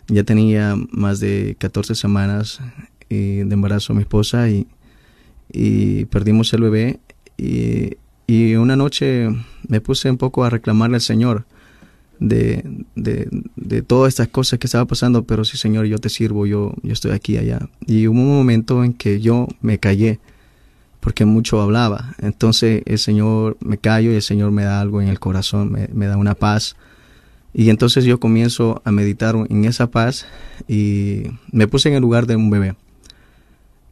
ya 0.08 0.24
tenía 0.24 0.76
más 0.92 1.20
de 1.20 1.56
14 1.60 1.96
semanas 1.96 2.60
eh, 3.10 3.44
de 3.46 3.54
embarazo 3.54 3.94
mi 3.94 4.02
esposa 4.02 4.50
y, 4.50 4.68
y 5.52 6.06
perdimos 6.06 6.54
el 6.54 6.62
bebé. 6.62 7.00
Y, 7.38 7.98
y, 8.26 8.56
una 8.56 8.76
noche 8.76 9.28
me 9.68 9.82
puse 9.82 10.10
un 10.10 10.18
poco 10.18 10.44
a 10.44 10.50
reclamarle 10.50 10.96
al 10.96 11.02
Señor 11.02 11.46
de, 12.20 12.64
de, 12.96 13.28
de, 13.56 13.82
todas 13.82 14.10
estas 14.10 14.30
cosas 14.30 14.60
que 14.60 14.68
estaba 14.68 14.86
pasando, 14.86 15.24
pero 15.24 15.46
sí, 15.46 15.58
Señor, 15.58 15.86
yo 15.86 16.00
te 16.00 16.10
sirvo, 16.10 16.46
yo, 16.48 16.74
yo 16.82 16.94
estoy 16.94 17.12
aquí 17.12 17.38
allá. 17.38 17.70
Y 17.86 18.08
hubo 18.08 18.20
un 18.20 18.28
momento 18.28 18.84
en 18.84 18.94
que 18.94 19.20
yo 19.20 19.48
me 19.62 19.78
callé 19.78 20.20
porque 21.00 21.26
mucho 21.26 21.62
hablaba. 21.62 22.16
Entonces 22.20 22.84
el 22.86 23.00
Señor 23.00 23.58
me 23.60 23.78
callo 23.78 24.12
y 24.12 24.16
el 24.16 24.22
Señor 24.22 24.52
me 24.52 24.64
da 24.64 24.82
algo 24.82 25.02
en 25.02 25.08
el 25.08 25.20
corazón, 25.20 25.72
me, 25.72 26.08
da 26.08 26.18
una 26.18 26.36
paz. 26.36 26.76
Y 27.54 27.70
entonces 27.70 28.06
yo 28.06 28.20
comienzo 28.20 28.82
a 28.86 28.92
meditar 28.92 29.36
en 29.50 29.66
esa 29.66 29.88
paz 29.88 30.26
y 30.68 31.24
me 31.52 31.68
puse 31.68 31.90
en 31.90 31.96
el 31.96 32.02
lugar 32.02 32.28
de 32.28 32.36
un 32.36 32.50
bebé. 32.50 32.76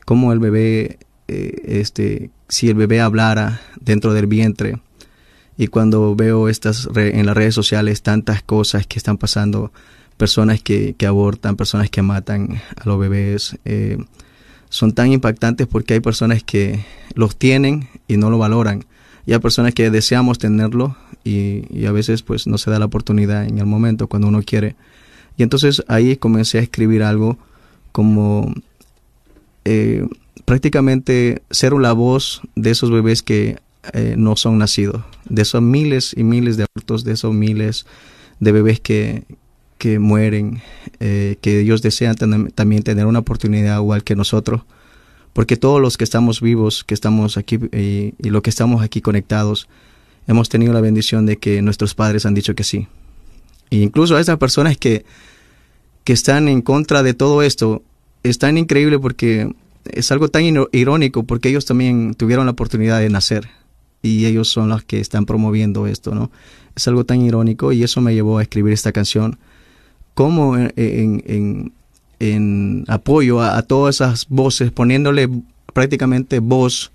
Como 0.05 0.33
el 0.33 0.39
bebé, 0.39 0.99
eh, 1.27 1.61
este, 1.65 2.29
si 2.47 2.69
el 2.69 2.75
bebé 2.75 3.01
hablara 3.01 3.61
dentro 3.79 4.13
del 4.13 4.27
vientre. 4.27 4.79
Y 5.57 5.67
cuando 5.67 6.15
veo 6.15 6.49
estas 6.49 6.89
en 6.95 7.25
las 7.25 7.35
redes 7.35 7.55
sociales 7.55 8.01
tantas 8.01 8.43
cosas 8.43 8.85
que 8.85 8.99
están 8.99 9.17
pasando, 9.17 9.71
personas 10.17 10.61
que, 10.61 10.95
que 10.97 11.05
abortan, 11.07 11.55
personas 11.55 11.89
que 11.89 12.01
matan 12.01 12.61
a 12.75 12.87
los 12.87 12.99
bebés, 12.99 13.57
eh, 13.63 13.97
son 14.75 14.91
tan 14.91 15.09
impactantes 15.09 15.67
porque 15.67 15.93
hay 15.93 16.01
personas 16.01 16.43
que 16.43 16.83
los 17.13 17.37
tienen 17.37 17.87
y 18.09 18.17
no 18.17 18.29
lo 18.29 18.37
valoran. 18.37 18.83
Y 19.25 19.31
hay 19.31 19.39
personas 19.39 19.73
que 19.73 19.89
deseamos 19.89 20.37
tenerlo 20.37 20.97
y, 21.23 21.85
a 21.85 21.93
veces 21.93 22.23
pues 22.23 22.45
no 22.45 22.57
se 22.57 22.69
da 22.71 22.77
la 22.77 22.83
oportunidad 22.83 23.45
en 23.45 23.57
el 23.57 23.65
momento 23.65 24.07
cuando 24.07 24.27
uno 24.27 24.43
quiere. 24.43 24.75
Y 25.37 25.43
entonces 25.43 25.81
ahí 25.87 26.17
comencé 26.17 26.57
a 26.57 26.61
escribir 26.61 27.03
algo 27.03 27.37
como 27.93 28.53
eh, 29.63 30.05
prácticamente 30.43 31.41
ser 31.51 31.71
la 31.71 31.93
voz 31.93 32.41
de 32.57 32.71
esos 32.71 32.91
bebés 32.91 33.23
que 33.23 33.55
eh, 33.93 34.15
no 34.17 34.35
son 34.35 34.57
nacidos, 34.57 35.03
de 35.29 35.43
esos 35.43 35.61
miles 35.61 36.13
y 36.17 36.25
miles 36.25 36.57
de 36.57 36.65
abortos, 36.65 37.05
de 37.05 37.13
esos 37.13 37.33
miles 37.33 37.85
de 38.41 38.51
bebés 38.51 38.81
que, 38.81 39.23
que 39.77 39.99
mueren, 39.99 40.61
eh, 40.99 41.37
que 41.41 41.59
ellos 41.59 41.81
desean 41.81 42.15
también 42.15 42.83
tener 42.83 43.05
una 43.05 43.19
oportunidad 43.19 43.77
igual 43.77 44.03
que 44.03 44.15
nosotros, 44.15 44.61
porque 45.33 45.57
todos 45.57 45.81
los 45.81 45.97
que 45.97 46.03
estamos 46.03 46.41
vivos, 46.41 46.83
que 46.83 46.93
estamos 46.93 47.37
aquí 47.37 47.59
y, 47.73 48.13
y 48.17 48.29
los 48.29 48.41
que 48.41 48.49
estamos 48.49 48.81
aquí 48.81 49.01
conectados, 49.01 49.67
hemos 50.27 50.49
tenido 50.49 50.73
la 50.73 50.81
bendición 50.81 51.25
de 51.25 51.37
que 51.37 51.61
nuestros 51.61 51.93
padres 51.93 52.25
han 52.25 52.33
dicho 52.33 52.55
que 52.55 52.63
sí. 52.63 52.87
E 53.69 53.77
incluso 53.77 54.15
a 54.15 54.21
esas 54.21 54.37
personas 54.37 54.77
que, 54.77 55.05
que 56.03 56.13
están 56.13 56.47
en 56.47 56.61
contra 56.61 57.03
de 57.03 57.13
todo 57.13 57.41
esto, 57.41 57.83
es 58.23 58.39
tan 58.39 58.57
increíble 58.57 58.99
porque 58.99 59.53
es 59.85 60.11
algo 60.11 60.29
tan 60.29 60.43
irónico 60.71 61.23
porque 61.23 61.49
ellos 61.49 61.65
también 61.65 62.15
tuvieron 62.15 62.45
la 62.45 62.53
oportunidad 62.53 62.99
de 62.99 63.09
nacer 63.09 63.49
y 64.01 64.25
ellos 64.25 64.49
son 64.49 64.69
los 64.69 64.83
que 64.83 64.99
están 64.99 65.25
promoviendo 65.25 65.87
esto, 65.87 66.13
¿no? 66.13 66.31
Es 66.75 66.87
algo 66.87 67.05
tan 67.05 67.21
irónico 67.21 67.71
y 67.71 67.83
eso 67.83 68.01
me 68.01 68.13
llevó 68.13 68.37
a 68.37 68.43
escribir 68.43 68.73
esta 68.73 68.91
canción 68.91 69.37
como 70.15 70.57
en, 70.57 71.73
apoyo 72.87 73.41
a, 73.41 73.61
todas 73.61 73.95
esas 73.95 74.27
voces, 74.29 74.71
poniéndole 74.71 75.29
prácticamente 75.73 76.39
voz 76.39 76.91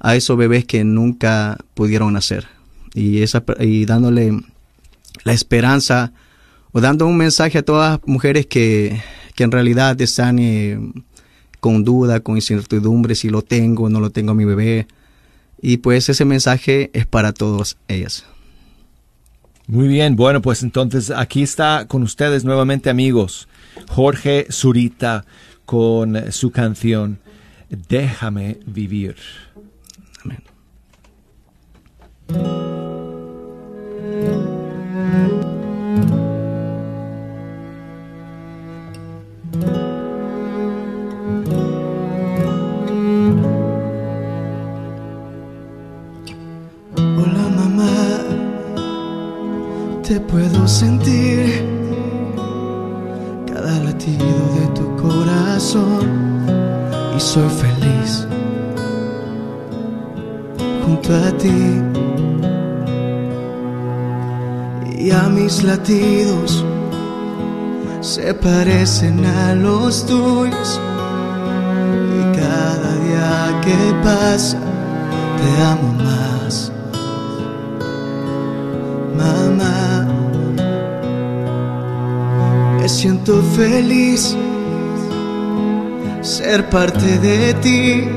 a 0.00 0.16
esos 0.16 0.36
bebés 0.36 0.64
que 0.64 0.82
nunca 0.82 1.58
pudieron 1.74 2.14
nacer 2.14 2.48
y, 2.94 3.22
esa, 3.22 3.44
y 3.60 3.84
dándole 3.84 4.40
la 5.22 5.32
esperanza 5.32 6.12
o 6.72 6.80
dando 6.80 7.06
un 7.06 7.16
mensaje 7.16 7.58
a 7.58 7.62
todas 7.62 7.92
las 7.92 8.08
mujeres 8.08 8.46
que, 8.46 9.00
que 9.34 9.44
en 9.44 9.52
realidad 9.52 10.00
están 10.00 10.38
eh, 10.38 10.78
con 11.60 11.84
duda, 11.84 12.20
con 12.20 12.36
incertidumbre 12.36 13.14
si 13.14 13.28
lo 13.28 13.42
tengo 13.42 13.84
o 13.84 13.88
no 13.88 14.00
lo 14.00 14.10
tengo 14.10 14.32
a 14.32 14.34
mi 14.34 14.44
bebé. 14.44 14.88
Y 15.60 15.76
pues 15.76 16.08
ese 16.08 16.24
mensaje 16.24 16.90
es 16.92 17.06
para 17.06 17.32
todas 17.32 17.76
ellas. 17.86 18.24
Muy 19.72 19.88
bien, 19.88 20.16
bueno, 20.16 20.42
pues 20.42 20.62
entonces 20.62 21.10
aquí 21.10 21.42
está 21.42 21.86
con 21.88 22.02
ustedes 22.02 22.44
nuevamente 22.44 22.90
amigos 22.90 23.48
Jorge 23.88 24.46
Zurita 24.50 25.24
con 25.64 26.30
su 26.30 26.50
canción 26.50 27.18
Déjame 27.88 28.58
vivir. 28.66 29.16
Amén. 30.24 30.42
Te 50.12 50.20
puedo 50.20 50.68
sentir. 50.68 51.46
Cada 53.46 53.78
latido 53.78 54.26
de 54.58 54.66
tu 54.78 54.96
corazón. 54.96 56.04
Y 57.16 57.20
soy 57.20 57.48
feliz 57.48 58.26
junto 60.84 61.14
a 61.14 61.30
ti. 61.42 61.62
Y 64.98 65.10
a 65.12 65.30
mis 65.30 65.64
latidos 65.64 66.62
se 68.02 68.34
parecen 68.34 69.24
a 69.24 69.54
los 69.54 70.04
tuyos. 70.04 70.80
Y 72.18 72.36
cada 72.36 72.90
día 73.04 73.60
que 73.64 73.78
pasa 74.04 74.58
te 75.38 75.62
amo 75.62 75.92
más. 76.04 76.70
Mamá. 79.16 79.91
Siento 83.24 83.42
feliz 83.56 84.36
ser 86.22 86.68
parte 86.70 87.18
de 87.18 87.54
ti, 87.54 88.08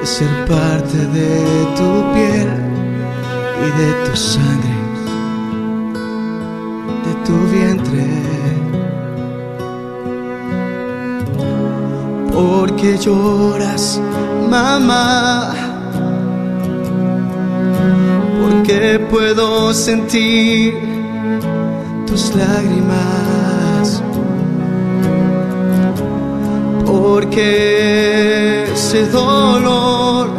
de 0.00 0.06
ser 0.06 0.28
parte 0.46 0.98
de 0.98 1.40
tu 1.76 2.12
piel 2.14 2.48
y 3.64 3.68
de 3.80 3.90
tu 4.04 4.16
sangre, 4.16 4.76
de 7.06 7.12
tu 7.24 7.36
vientre. 7.54 8.06
Porque 12.32 12.98
lloras, 12.98 14.00
mamá 14.50 15.54
que 18.66 18.98
puedo 18.98 19.72
sentir 19.72 20.85
tus 22.16 22.34
lágrimas. 22.34 24.02
Porque 26.86 28.64
ese 28.72 29.06
dolor 29.08 30.30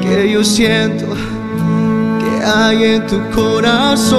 que 0.00 0.30
yo 0.32 0.44
siento 0.44 1.06
que 2.20 2.44
hay 2.44 2.84
en 2.94 3.06
tu 3.08 3.18
corazón, 3.30 4.18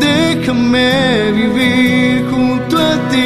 déjame 0.00 1.32
vivir 1.32 2.24
junto 2.30 2.78
a 2.78 2.94
ti. 3.10 3.18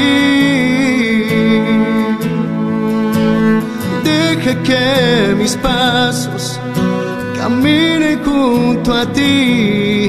que 4.65 5.35
mis 5.39 5.57
pasos 5.57 6.32
caminen 7.43 8.23
junto 8.23 8.95
a 8.95 9.05
ti 9.13 10.09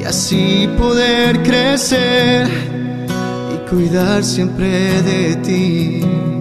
y 0.00 0.04
así 0.06 0.68
poder 0.78 1.42
crecer 1.42 2.46
y 3.52 3.68
cuidar 3.68 4.22
siempre 4.22 5.02
de 5.02 5.36
ti. 5.46 6.35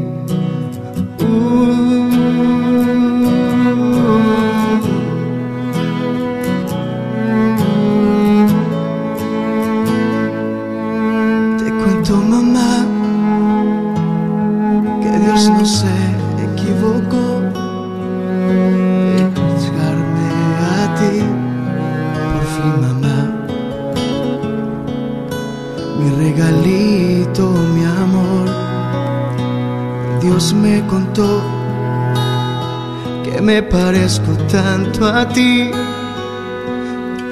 A 35.15 35.25
ti. 35.27 35.71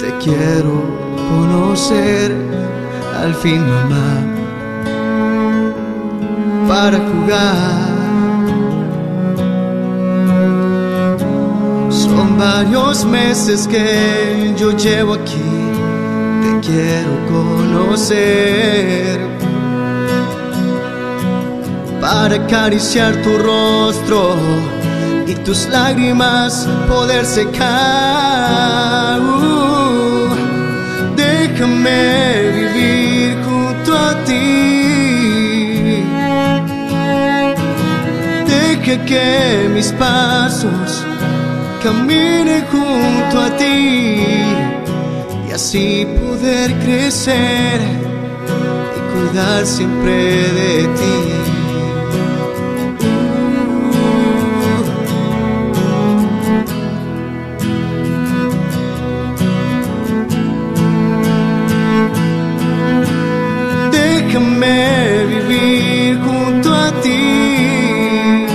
Te 0.00 0.10
quiero 0.22 0.74
conocer 1.28 2.32
al 3.22 3.34
fin 3.34 3.60
mamá 3.60 4.10
para 6.68 6.98
jugar 6.98 7.94
varios 12.38 13.04
meses 13.04 13.66
que 13.66 14.54
yo 14.56 14.72
llevo 14.72 15.14
aquí, 15.14 15.50
te 16.42 16.60
quiero 16.66 17.12
conocer. 17.28 19.20
Para 22.00 22.34
acariciar 22.36 23.14
tu 23.22 23.38
rostro 23.38 24.36
tus 25.44 25.68
lágrimas 25.68 26.66
poder 26.88 27.24
secar. 27.26 29.20
Uh, 29.20 30.34
déjame 31.16 32.50
vivir 32.52 33.36
junto 33.44 33.92
a 33.92 34.14
ti. 34.24 34.44
Deja 38.46 39.04
que 39.04 39.68
mis 39.74 39.92
pasos 39.92 41.04
camine 41.82 42.64
junto 42.72 43.40
a 43.40 43.50
ti 43.56 44.24
y 45.46 45.52
así 45.52 46.06
poder 46.20 46.72
crecer 46.84 47.80
y 48.96 49.00
cuidar 49.12 49.66
siempre 49.66 50.14
de 50.58 50.88
ti. 50.98 51.43
Permíteme 64.54 65.26
vivir 65.26 66.18
junto 66.20 66.72
a 66.72 66.90
ti. 67.02 68.46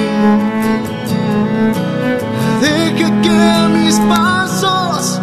Deja 2.61 3.21
que 3.21 3.77
mis 3.77 3.99
pasos 3.99 5.19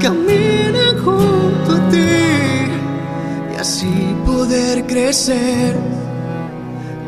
caminen 0.00 0.98
junto 1.04 1.72
a 1.74 1.88
ti 1.90 1.98
y 3.52 3.60
así 3.60 4.16
poder 4.24 4.86
crecer 4.86 5.76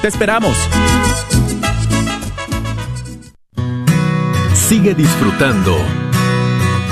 ¡Te 0.00 0.06
esperamos! 0.06 0.56
Sigue 4.54 4.94
disfrutando 4.94 5.76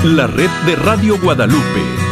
la 0.03 0.27
red 0.27 0.49
de 0.65 0.75
Radio 0.75 1.17
Guadalupe. 1.17 2.06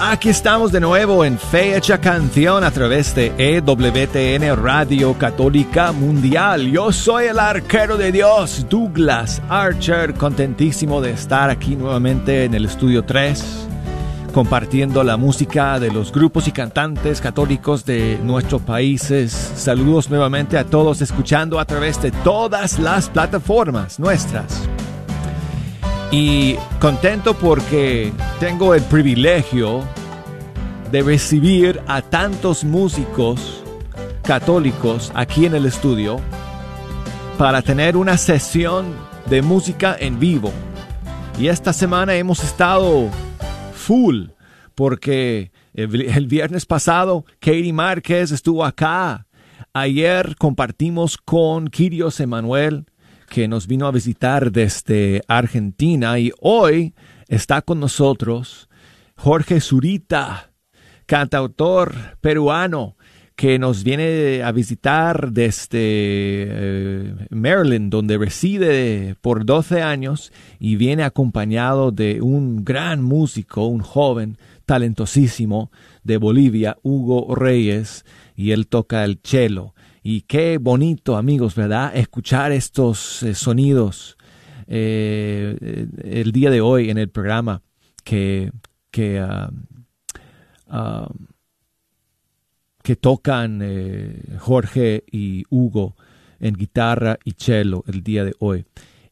Aquí 0.00 0.30
estamos 0.30 0.72
de 0.72 0.80
nuevo 0.80 1.22
en 1.22 1.38
Fecha 1.38 1.98
Canción 1.98 2.64
a 2.64 2.70
través 2.70 3.14
de 3.14 3.32
EWTN 3.36 4.56
Radio 4.62 5.12
Católica 5.18 5.92
Mundial. 5.92 6.70
Yo 6.70 6.92
soy 6.92 7.26
el 7.26 7.38
arquero 7.38 7.98
de 7.98 8.10
Dios, 8.10 8.64
Douglas 8.70 9.42
Archer, 9.50 10.14
contentísimo 10.14 11.02
de 11.02 11.10
estar 11.10 11.50
aquí 11.50 11.76
nuevamente 11.76 12.44
en 12.44 12.54
el 12.54 12.64
estudio 12.64 13.04
3 13.04 13.66
compartiendo 14.32 15.02
la 15.02 15.16
música 15.16 15.80
de 15.80 15.90
los 15.90 16.12
grupos 16.12 16.46
y 16.48 16.52
cantantes 16.52 17.20
católicos 17.20 17.84
de 17.84 18.18
nuestros 18.22 18.62
países. 18.62 19.32
Saludos 19.32 20.10
nuevamente 20.10 20.56
a 20.56 20.64
todos 20.64 21.00
escuchando 21.00 21.58
a 21.58 21.64
través 21.64 22.00
de 22.00 22.12
todas 22.12 22.78
las 22.78 23.08
plataformas 23.08 23.98
nuestras. 23.98 24.68
Y 26.10 26.56
contento 26.80 27.34
porque 27.34 28.12
tengo 28.40 28.74
el 28.74 28.82
privilegio 28.82 29.84
de 30.90 31.02
recibir 31.02 31.80
a 31.86 32.00
tantos 32.00 32.64
músicos 32.64 33.62
católicos 34.22 35.12
aquí 35.14 35.44
en 35.44 35.54
el 35.54 35.66
estudio 35.66 36.18
para 37.36 37.60
tener 37.60 37.96
una 37.96 38.16
sesión 38.16 38.94
de 39.26 39.42
música 39.42 39.96
en 39.98 40.18
vivo. 40.18 40.50
Y 41.38 41.48
esta 41.48 41.74
semana 41.74 42.14
hemos 42.14 42.42
estado 42.42 43.10
full 43.74 44.28
porque 44.74 45.52
el, 45.74 46.26
viernes 46.26 46.64
pasado 46.64 47.24
Katie 47.38 47.72
Márquez 47.72 48.32
estuvo 48.32 48.64
acá. 48.64 49.26
Ayer 49.74 50.36
compartimos 50.38 51.18
con 51.18 51.68
Kirios 51.68 52.18
Emanuel 52.20 52.86
que 53.28 53.48
nos 53.48 53.66
vino 53.66 53.86
a 53.86 53.92
visitar 53.92 54.50
desde 54.50 55.22
Argentina 55.28 56.18
y 56.18 56.32
hoy 56.40 56.94
está 57.28 57.62
con 57.62 57.80
nosotros 57.80 58.68
Jorge 59.16 59.60
Zurita, 59.60 60.52
cantautor 61.06 61.94
peruano 62.20 62.96
que 63.38 63.58
nos 63.60 63.84
viene 63.84 64.42
a 64.42 64.50
visitar 64.50 65.30
desde 65.30 65.68
eh, 65.80 67.14
Maryland, 67.30 67.88
donde 67.88 68.18
reside 68.18 69.14
por 69.20 69.44
12 69.44 69.80
años 69.80 70.32
y 70.58 70.74
viene 70.74 71.04
acompañado 71.04 71.92
de 71.92 72.20
un 72.20 72.64
gran 72.64 73.00
músico, 73.00 73.66
un 73.66 73.80
joven 73.80 74.38
talentosísimo 74.66 75.70
de 76.02 76.16
Bolivia, 76.16 76.78
Hugo 76.82 77.34
Reyes, 77.36 78.04
y 78.34 78.50
él 78.50 78.66
toca 78.66 79.04
el 79.04 79.20
cello. 79.22 79.72
Y 80.10 80.22
qué 80.22 80.56
bonito, 80.56 81.18
amigos, 81.18 81.54
¿verdad? 81.54 81.94
Escuchar 81.94 82.50
estos 82.50 83.22
eh, 83.22 83.34
sonidos 83.34 84.16
eh, 84.66 85.86
el 86.02 86.32
día 86.32 86.50
de 86.50 86.62
hoy 86.62 86.88
en 86.88 86.96
el 86.96 87.10
programa 87.10 87.60
que, 88.04 88.50
que, 88.90 89.20
ah, 89.20 91.10
que 92.82 92.96
tocan 92.96 93.60
eh, 93.62 94.22
Jorge 94.38 95.04
y 95.12 95.44
Hugo 95.50 95.94
en 96.40 96.54
guitarra 96.54 97.18
y 97.22 97.32
cello 97.32 97.84
el 97.86 98.02
día 98.02 98.24
de 98.24 98.34
hoy. 98.38 98.64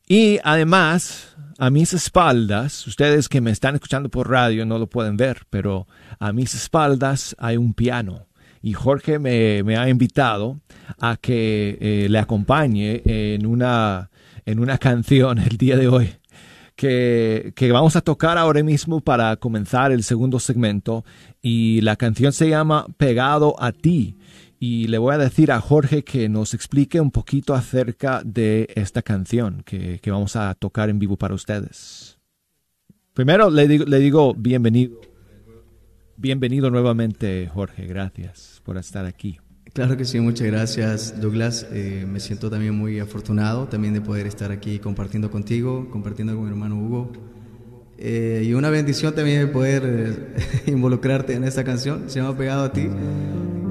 Y 0.08 0.38
además, 0.44 1.36
a 1.58 1.68
mis 1.68 1.92
espaldas, 1.92 2.86
ustedes 2.86 3.28
que 3.28 3.42
me 3.42 3.50
están 3.50 3.74
escuchando 3.74 4.08
por 4.08 4.30
radio 4.30 4.64
no 4.64 4.78
lo 4.78 4.86
pueden 4.86 5.18
ver, 5.18 5.42
pero 5.50 5.86
a 6.18 6.32
mis 6.32 6.54
espaldas 6.54 7.36
hay 7.38 7.58
un 7.58 7.74
piano 7.74 8.25
y 8.66 8.72
Jorge 8.72 9.20
me, 9.20 9.76
ha 9.76 9.88
invitado 9.88 10.58
a 10.98 11.16
que 11.18 11.78
eh, 11.80 12.08
le 12.10 12.18
acompañe 12.18 13.00
en 13.04 13.46
una, 13.46 14.10
en 14.44 14.58
una 14.58 14.76
canción 14.78 15.38
el 15.38 15.56
día 15.56 15.76
de 15.76 15.86
hoy 15.86 16.10
que, 16.74 17.52
que, 17.54 17.70
vamos 17.70 17.94
a 17.94 18.00
tocar 18.00 18.36
ahora 18.38 18.64
mismo 18.64 19.00
para 19.00 19.36
comenzar 19.36 19.92
el 19.92 20.02
segundo 20.02 20.40
segmento 20.40 21.04
y 21.40 21.80
la 21.82 21.94
canción 21.94 22.32
se 22.32 22.48
llama 22.48 22.86
Pegado 22.96 23.54
a 23.62 23.70
ti 23.70 24.16
y 24.58 24.88
le 24.88 24.98
voy 24.98 25.14
a 25.14 25.18
decir 25.18 25.52
a 25.52 25.60
Jorge 25.60 26.02
que 26.02 26.28
nos 26.28 26.52
explique 26.52 27.00
un 27.00 27.12
poquito 27.12 27.54
acerca 27.54 28.20
de 28.24 28.66
esta 28.74 29.00
canción 29.00 29.62
que, 29.64 30.00
que 30.00 30.10
vamos 30.10 30.34
a 30.34 30.52
tocar 30.56 30.90
en 30.90 30.98
vivo 30.98 31.16
para 31.16 31.34
ustedes. 31.34 32.18
Primero 33.14 33.48
le 33.48 33.68
digo, 33.68 33.84
le 33.84 34.00
digo 34.00 34.34
bienvenido. 34.34 35.00
Bienvenido 36.16 36.70
nuevamente, 36.70 37.48
Jorge. 37.52 37.86
Gracias 37.86 38.55
por 38.66 38.76
estar 38.76 39.06
aquí. 39.06 39.38
Claro 39.72 39.96
que 39.96 40.04
sí, 40.04 40.18
muchas 40.18 40.48
gracias, 40.48 41.20
Douglas. 41.20 41.66
Eh, 41.70 42.04
me 42.10 42.18
siento 42.18 42.50
también 42.50 42.74
muy 42.74 42.98
afortunado 42.98 43.68
también 43.68 43.94
de 43.94 44.00
poder 44.00 44.26
estar 44.26 44.50
aquí 44.50 44.80
compartiendo 44.80 45.30
contigo, 45.30 45.88
compartiendo 45.90 46.34
con 46.34 46.44
mi 46.44 46.50
hermano 46.50 46.76
Hugo. 46.76 47.12
Eh, 47.96 48.42
y 48.44 48.54
una 48.54 48.68
bendición 48.70 49.14
también 49.14 49.40
de 49.40 49.46
poder 49.46 49.82
eh, 49.86 50.16
involucrarte 50.66 51.34
en 51.34 51.44
esta 51.44 51.62
canción. 51.62 52.10
Se 52.10 52.20
llama 52.20 52.36
Pegado 52.36 52.64
a 52.64 52.72
ti. 52.72 52.88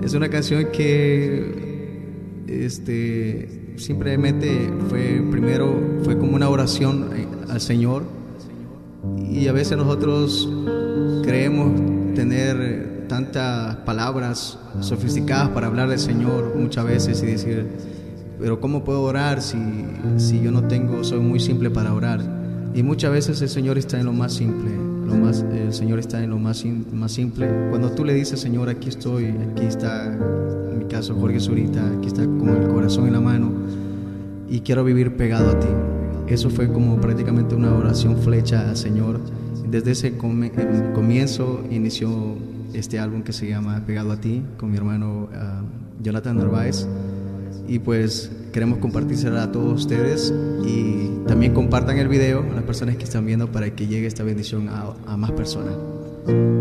Es 0.01 0.13
una 0.13 0.29
canción 0.29 0.67
que 0.71 2.45
este, 2.47 3.73
simplemente 3.75 4.69
fue 4.89 5.21
primero 5.29 5.99
fue 6.03 6.17
como 6.17 6.36
una 6.36 6.47
oración 6.47 7.10
al 7.49 7.60
Señor 7.60 8.03
y 9.29 9.47
a 9.47 9.51
veces 9.51 9.77
nosotros 9.77 10.47
creemos 11.23 12.13
tener 12.13 12.94
tantas 13.07 13.75
palabras 13.77 14.57
sofisticadas 14.81 15.49
para 15.49 15.67
hablar 15.67 15.89
del 15.89 15.99
Señor 15.99 16.55
muchas 16.55 16.85
veces 16.85 17.21
y 17.23 17.25
decir, 17.27 17.67
pero 18.39 18.59
¿cómo 18.59 18.83
puedo 18.83 19.01
orar 19.01 19.41
si, 19.41 19.57
si 20.17 20.41
yo 20.41 20.51
no 20.51 20.63
tengo, 20.63 21.03
soy 21.03 21.19
muy 21.19 21.39
simple 21.39 21.69
para 21.69 21.93
orar? 21.93 22.21
Y 22.73 22.83
muchas 22.83 23.11
veces 23.11 23.41
el 23.41 23.49
Señor 23.49 23.77
está 23.77 23.99
en 23.99 24.05
lo 24.05 24.13
más 24.13 24.33
simple, 24.33 24.71
lo 24.75 25.15
más, 25.15 25.45
el 25.53 25.73
Señor 25.73 25.99
está 25.99 26.21
en 26.23 26.29
lo 26.29 26.37
más, 26.37 26.63
más 26.91 27.11
simple. 27.11 27.49
Cuando 27.69 27.91
tú 27.91 28.03
le 28.03 28.13
dices, 28.13 28.39
Señor, 28.39 28.69
aquí 28.69 28.89
estoy, 28.89 29.27
aquí 29.51 29.65
está, 29.65 30.07
en 30.07 30.79
mi 30.79 30.85
caso 30.85 31.15
Jorge 31.15 31.39
Zurita, 31.39 31.81
aquí 31.97 32.07
está 32.07 32.23
con 32.23 32.49
el 32.49 32.67
corazón 32.67 33.07
en 33.07 33.13
la 33.13 33.21
mano 33.21 33.51
y 34.49 34.59
quiero 34.59 34.83
vivir 34.83 35.15
pegado 35.15 35.51
a 35.51 35.59
ti. 35.59 35.67
Eso 36.27 36.49
fue 36.49 36.71
como 36.71 36.99
prácticamente 36.99 37.55
una 37.55 37.73
oración 37.73 38.17
flecha 38.17 38.69
al 38.69 38.75
Señor 38.75 39.19
desde 39.75 39.91
ese 39.91 40.17
comienzo 40.17 41.63
inició 41.69 42.35
este 42.77 42.99
álbum 42.99 43.23
que 43.23 43.33
se 43.33 43.47
llama 43.47 43.83
Pegado 43.85 44.11
a 44.11 44.19
ti 44.19 44.43
con 44.57 44.71
mi 44.71 44.77
hermano 44.77 45.29
ah, 45.33 45.61
Jonathan 46.01 46.38
Narváez 46.38 46.88
y 47.67 47.79
pues 47.79 48.31
queremos 48.53 48.79
compartírselo 48.79 49.39
a 49.39 49.51
todos 49.51 49.81
ustedes 49.81 50.33
y 50.65 51.09
también 51.27 51.53
compartan 51.53 51.97
el 51.97 52.07
video 52.07 52.41
a 52.41 52.53
las 52.53 52.63
personas 52.63 52.97
que 52.97 53.03
están 53.03 53.25
viendo 53.25 53.51
para 53.51 53.69
que 53.75 53.88
llegue 53.88 54.07
esta 54.07 54.23
bendición 54.23 54.69
a, 54.69 54.93
a 55.07 55.17
más 55.17 55.31
personas. 55.31 55.75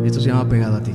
Esto 0.05 0.21
se 0.21 0.29
llama 0.29 0.49
Pegado 0.49 0.77
a 0.77 0.83
ti. 0.83 0.93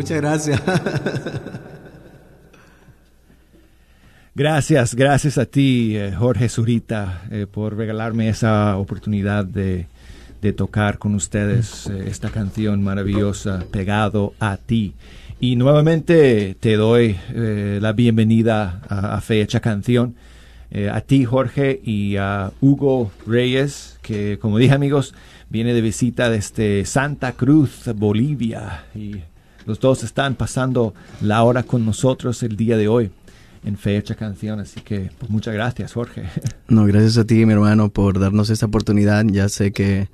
Muchas 0.00 0.16
gracias. 0.16 0.62
Gracias, 4.32 4.94
gracias 4.94 5.36
a 5.36 5.44
ti, 5.44 5.96
eh, 5.96 6.12
Jorge 6.16 6.48
Zurita, 6.48 7.24
eh, 7.30 7.46
por 7.50 7.76
regalarme 7.76 8.28
esa 8.28 8.78
oportunidad 8.78 9.44
de, 9.44 9.86
de 10.40 10.52
tocar 10.54 10.98
con 10.98 11.14
ustedes 11.14 11.88
eh, 11.88 12.04
esta 12.06 12.30
canción 12.30 12.82
maravillosa, 12.82 13.64
Pegado 13.70 14.32
a 14.40 14.56
ti. 14.56 14.94
Y 15.40 15.56
nuevamente 15.56 16.56
te 16.58 16.76
doy 16.76 17.16
la 17.34 17.92
bienvenida 17.92 18.80
a, 18.88 19.16
a 19.16 19.20
Fecha 19.20 19.60
Canción, 19.60 20.14
a 20.90 21.00
ti, 21.00 21.24
Jorge, 21.24 21.80
y 21.84 22.16
a 22.16 22.52
Hugo 22.60 23.10
Reyes, 23.26 23.98
que 24.00 24.38
como 24.38 24.58
dije, 24.58 24.74
amigos, 24.74 25.12
viene 25.50 25.74
de 25.74 25.80
visita 25.80 26.30
desde 26.30 26.84
Santa 26.86 27.32
Cruz, 27.32 27.90
Bolivia. 27.94 28.84
Y 28.94 29.16
los 29.66 29.80
dos 29.80 30.02
están 30.04 30.34
pasando 30.34 30.94
la 31.20 31.42
hora 31.42 31.62
con 31.62 31.84
nosotros 31.84 32.42
el 32.42 32.56
día 32.56 32.76
de 32.76 32.88
hoy 32.88 33.10
en 33.64 33.76
Fecha 33.76 34.14
Canción. 34.14 34.60
Así 34.60 34.80
que 34.80 35.10
pues, 35.18 35.30
muchas 35.30 35.54
gracias, 35.54 35.92
Jorge. 35.92 36.24
No, 36.68 36.84
gracias 36.86 37.18
a 37.18 37.24
ti, 37.24 37.44
mi 37.46 37.52
hermano, 37.52 37.88
por 37.90 38.18
darnos 38.20 38.48
esta 38.50 38.66
oportunidad. 38.66 39.24
Ya 39.26 39.48
sé 39.48 39.72
que 39.72 40.08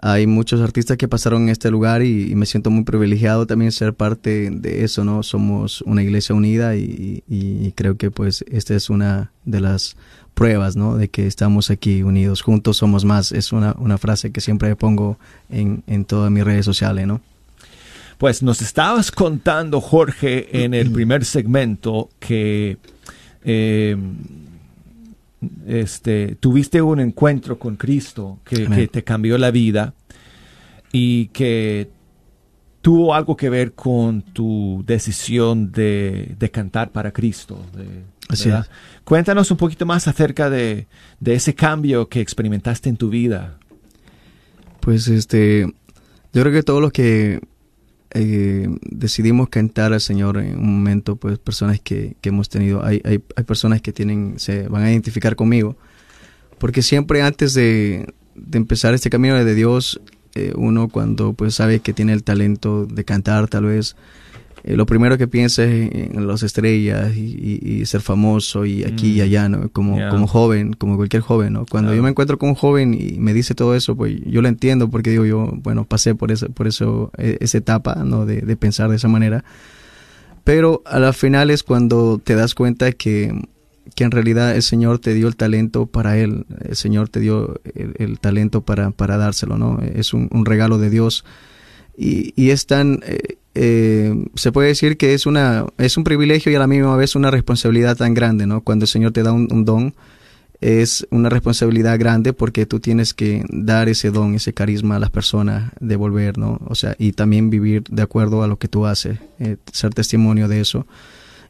hay 0.00 0.28
muchos 0.28 0.60
artistas 0.60 0.96
que 0.96 1.08
pasaron 1.08 1.42
en 1.42 1.48
este 1.48 1.72
lugar 1.72 2.02
y, 2.04 2.32
me 2.36 2.46
siento 2.46 2.70
muy 2.70 2.84
privilegiado 2.84 3.46
también 3.48 3.72
ser 3.72 3.94
parte 3.94 4.48
de 4.52 4.84
eso, 4.84 5.04
¿no? 5.04 5.24
Somos 5.24 5.82
una 5.82 6.04
iglesia 6.04 6.36
unida 6.36 6.76
y, 6.76 7.24
y- 7.28 7.66
y 7.66 7.72
creo 7.72 7.96
que 7.96 8.12
pues 8.12 8.44
esta 8.48 8.74
es 8.76 8.90
una 8.90 9.32
de 9.44 9.60
las 9.60 9.96
pruebas, 10.34 10.76
¿no? 10.76 10.96
De 10.96 11.08
que 11.08 11.26
estamos 11.26 11.68
aquí 11.70 12.04
unidos, 12.04 12.42
juntos 12.42 12.76
somos 12.76 13.04
más. 13.04 13.32
Es 13.32 13.52
una, 13.52 13.74
una 13.76 13.98
frase 13.98 14.30
que 14.30 14.40
siempre 14.40 14.76
pongo 14.76 15.18
en, 15.50 15.82
en 15.88 16.04
todas 16.04 16.30
mis 16.30 16.44
redes 16.44 16.64
sociales, 16.64 17.08
¿no? 17.08 17.20
Pues 18.18 18.42
nos 18.42 18.60
estabas 18.62 19.12
contando, 19.12 19.80
Jorge, 19.80 20.64
en 20.64 20.74
el 20.74 20.90
primer 20.90 21.24
segmento 21.24 22.10
que 22.18 22.78
eh, 23.44 23.96
este, 25.66 26.36
tuviste 26.40 26.82
un 26.82 26.98
encuentro 26.98 27.58
con 27.60 27.76
Cristo 27.76 28.40
que, 28.44 28.88
te 28.88 29.04
cambió 29.04 29.38
la 29.38 29.52
vida 29.52 29.94
y 30.90 31.26
que 31.28 31.90
tuvo 32.80 33.14
algo 33.14 33.36
que 33.36 33.50
ver 33.50 33.74
con 33.74 34.22
tu 34.22 34.82
decisión 34.84 35.70
de, 35.70 36.34
de 36.38 36.50
cantar 36.50 36.90
para 36.90 37.12
Cristo. 37.12 37.64
de- 37.76 38.02
Así 38.28 38.48
¿verdad? 38.48 38.66
Cuéntanos 39.04 39.50
un 39.50 39.56
poquito 39.56 39.86
más 39.86 40.06
acerca 40.06 40.50
de, 40.50 40.86
de 41.20 41.34
ese 41.34 41.54
cambio 41.54 42.08
que 42.08 42.20
experimentaste 42.20 42.88
en 42.88 42.96
tu 42.96 43.08
vida. 43.08 43.58
Pues 44.80 45.08
este, 45.08 45.66
yo 46.32 46.42
creo 46.42 46.52
que 46.52 46.62
todos 46.62 46.82
los 46.82 46.92
que 46.92 47.40
eh, 48.12 48.68
decidimos 48.82 49.48
cantar 49.48 49.92
al 49.92 50.00
Señor 50.00 50.38
en 50.38 50.58
un 50.58 50.76
momento, 50.78 51.16
pues 51.16 51.38
personas 51.38 51.80
que, 51.80 52.16
que 52.20 52.30
hemos 52.30 52.48
tenido, 52.48 52.84
hay, 52.84 53.00
hay, 53.04 53.22
hay 53.36 53.44
personas 53.44 53.82
que 53.82 53.92
tienen, 53.92 54.38
se 54.38 54.68
van 54.68 54.82
a 54.82 54.90
identificar 54.90 55.36
conmigo, 55.36 55.76
porque 56.58 56.82
siempre 56.82 57.22
antes 57.22 57.54
de, 57.54 58.12
de 58.34 58.58
empezar 58.58 58.94
este 58.94 59.10
camino 59.10 59.42
de 59.42 59.54
Dios, 59.54 60.00
eh, 60.34 60.52
uno 60.56 60.88
cuando 60.88 61.32
pues 61.32 61.54
sabe 61.54 61.80
que 61.80 61.92
tiene 61.92 62.12
el 62.12 62.22
talento 62.22 62.86
de 62.86 63.04
cantar 63.04 63.48
tal 63.48 63.64
vez, 63.64 63.96
eh, 64.64 64.76
lo 64.76 64.86
primero 64.86 65.16
que 65.18 65.28
piensa 65.28 65.64
es 65.64 65.90
en 65.92 66.26
las 66.26 66.42
estrellas 66.42 67.16
y, 67.16 67.20
y- 67.62 67.80
y 67.80 67.86
ser 67.86 68.00
famoso 68.00 68.64
y 68.66 68.84
aquí 68.84 69.16
y 69.16 69.20
Mm. 69.20 69.22
allá, 69.24 69.48
¿no? 69.48 69.68
Como, 69.70 69.96
Yeah. 69.96 70.10
como 70.10 70.26
joven, 70.26 70.72
como 70.74 70.96
cualquier 70.96 71.22
joven, 71.22 71.52
¿no? 71.54 71.66
Cuando 71.66 71.94
yo 71.94 72.02
me 72.02 72.10
encuentro 72.10 72.38
con 72.38 72.50
un 72.50 72.54
joven 72.54 72.94
y 72.94 73.18
me 73.18 73.32
dice 73.34 73.54
todo 73.54 73.74
eso, 73.74 73.96
pues 73.96 74.16
yo 74.26 74.42
lo 74.42 74.48
entiendo 74.48 74.90
porque 74.90 75.10
digo 75.10 75.24
yo, 75.24 75.50
bueno, 75.62 75.84
pasé 75.84 76.14
por 76.14 76.30
eso, 76.32 76.48
por 76.50 76.66
eso, 76.66 77.10
eh, 77.18 77.36
esa 77.40 77.58
etapa, 77.58 77.94
¿no? 78.04 78.26
De, 78.26 78.40
de 78.42 78.56
pensar 78.56 78.90
de 78.90 78.96
esa 78.96 79.08
manera. 79.08 79.44
Pero 80.44 80.82
a 80.86 80.98
la 80.98 81.12
final 81.12 81.50
es 81.50 81.62
cuando 81.62 82.18
te 82.22 82.34
das 82.34 82.54
cuenta 82.54 82.92
que, 82.92 83.32
que 83.94 84.04
en 84.04 84.10
realidad 84.10 84.54
el 84.56 84.62
Señor 84.62 84.98
te 84.98 85.12
dio 85.14 85.28
el 85.28 85.36
talento 85.36 85.86
para 85.86 86.16
Él, 86.18 86.46
el 86.66 86.76
Señor 86.76 87.08
te 87.10 87.20
dio 87.20 87.60
el, 87.74 87.94
el 87.98 88.18
talento 88.18 88.62
para, 88.62 88.90
para 88.90 89.16
dárselo, 89.18 89.58
¿no? 89.58 89.80
Es 89.94 90.14
un, 90.14 90.28
un 90.32 90.46
regalo 90.46 90.78
de 90.78 90.88
Dios 90.90 91.24
y, 91.98 92.32
y 92.36 92.50
es 92.50 92.66
tan, 92.66 93.00
eh, 93.04 93.38
eh, 93.60 94.14
se 94.36 94.52
puede 94.52 94.68
decir 94.68 94.96
que 94.96 95.14
es, 95.14 95.26
una, 95.26 95.66
es 95.78 95.96
un 95.96 96.04
privilegio 96.04 96.52
y 96.52 96.54
a 96.54 96.60
la 96.60 96.68
misma 96.68 96.94
vez 96.94 97.16
una 97.16 97.32
responsabilidad 97.32 97.96
tan 97.96 98.14
grande, 98.14 98.46
¿no? 98.46 98.60
Cuando 98.60 98.84
el 98.84 98.88
Señor 98.88 99.10
te 99.10 99.24
da 99.24 99.32
un, 99.32 99.64
don, 99.64 99.94
es 100.60 101.08
una 101.10 101.28
responsabilidad 101.28 101.98
grande 101.98 102.32
porque 102.32 102.66
tú 102.66 102.78
tienes 102.78 103.14
que 103.14 103.44
dar 103.50 103.88
ese 103.88 104.12
don, 104.12 104.36
ese 104.36 104.52
carisma 104.52 104.94
a 104.94 104.98
las 105.00 105.10
personas, 105.10 105.72
devolver, 105.80 106.38
¿no? 106.38 106.60
O 106.66 106.76
sea, 106.76 106.94
y 107.00 107.10
también 107.10 107.50
vivir 107.50 107.82
de 107.90 108.02
acuerdo 108.02 108.44
a 108.44 108.46
lo 108.46 108.60
que 108.60 108.68
tú 108.68 108.86
haces, 108.86 109.18
eh, 109.40 109.56
ser 109.72 109.92
testimonio 109.92 110.46
de 110.46 110.60
eso. 110.60 110.86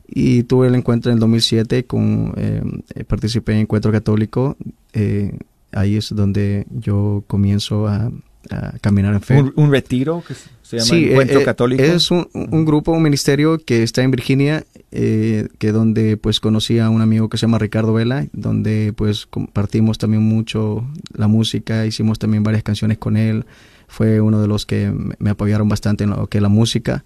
Y 0.06 0.44
tuve 0.44 0.68
el 0.68 0.76
encuentro 0.76 1.12
en 1.12 1.16
el 1.16 1.20
2007, 1.20 1.84
con, 1.84 2.32
eh, 2.38 2.62
participé 3.06 3.52
en 3.52 3.58
Encuentro 3.58 3.92
Católico, 3.92 4.56
eh, 4.94 5.36
ahí 5.72 5.96
es 5.96 6.08
donde 6.08 6.66
yo 6.70 7.22
comienzo 7.26 7.86
a, 7.86 8.10
a 8.50 8.74
caminar 8.80 9.14
en 9.14 9.20
fe. 9.20 9.38
Un, 9.40 9.52
un 9.56 9.70
retiro 9.70 10.22
que 10.26 10.34
se 10.62 10.76
llama 10.78 10.86
Sí, 10.88 11.08
Encuentro 11.10 11.38
eh, 11.38 11.42
eh, 11.42 11.44
Católico. 11.44 11.82
Es 11.82 12.10
un, 12.10 12.28
un 12.34 12.64
grupo, 12.64 12.92
un 12.92 13.02
ministerio 13.02 13.58
que 13.58 13.82
está 13.82 14.02
en 14.02 14.10
Virginia, 14.10 14.64
eh, 14.92 15.48
que 15.58 15.72
donde 15.72 16.16
pues 16.16 16.40
conocí 16.40 16.78
a 16.78 16.90
un 16.90 17.00
amigo 17.02 17.28
que 17.28 17.36
se 17.38 17.42
llama 17.46 17.58
Ricardo 17.58 17.92
Vela, 17.92 18.26
donde 18.32 18.92
pues 18.96 19.26
compartimos 19.26 19.98
también 19.98 20.22
mucho 20.22 20.86
la 21.14 21.28
música, 21.28 21.86
hicimos 21.86 22.18
también 22.18 22.42
varias 22.42 22.62
canciones 22.62 22.98
con 22.98 23.16
él, 23.16 23.44
fue 23.86 24.20
uno 24.20 24.40
de 24.40 24.48
los 24.48 24.66
que 24.66 24.90
me- 24.90 25.14
me 25.18 25.30
apoyaron 25.30 25.68
bastante 25.68 26.04
en 26.04 26.10
lo 26.10 26.26
que 26.26 26.38
es 26.38 26.42
la 26.42 26.48
música. 26.48 27.04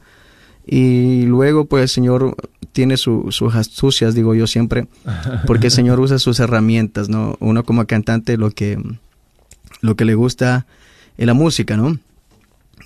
Y 0.64 1.24
luego 1.26 1.64
pues 1.64 1.82
el 1.82 1.88
Señor 1.88 2.36
tiene 2.72 2.96
su- 2.96 3.26
sus 3.30 3.54
astucias, 3.56 4.14
digo 4.14 4.34
yo 4.34 4.46
siempre, 4.46 4.86
porque 5.46 5.66
el 5.66 5.72
Señor 5.72 5.98
usa 6.00 6.18
sus 6.18 6.38
herramientas, 6.40 7.08
¿no? 7.08 7.36
Uno 7.40 7.64
como 7.64 7.84
cantante 7.86 8.36
lo 8.36 8.50
que, 8.50 8.78
lo 9.80 9.96
que 9.96 10.04
le 10.04 10.14
gusta 10.14 10.66
es 11.16 11.26
la 11.26 11.34
música, 11.34 11.76
¿no? 11.76 11.98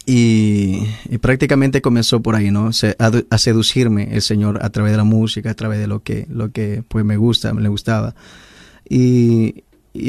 Y, 0.05 0.83
y 1.11 1.19
prácticamente 1.19 1.83
comenzó 1.83 2.21
por 2.21 2.37
ahí, 2.37 2.53
¿no? 2.53 2.71
A, 2.99 3.39
seducirme 3.39 4.15
el 4.15 4.23
Señor 4.23 4.61
a 4.63 4.71
través 4.71 4.93
de 4.93 4.99
la 4.99 5.05
música, 5.05 5.51
a 5.51 5.55
través 5.55 5.81
de 5.81 5.89
lo 5.89 6.03
que, 6.03 6.27
lo 6.31 6.53
que 6.53 6.85
pues 6.87 7.05
me 7.05 7.17
gusta, 7.17 7.53
me 7.53 7.69
gustaba. 7.69 8.15
Y, 8.89 9.65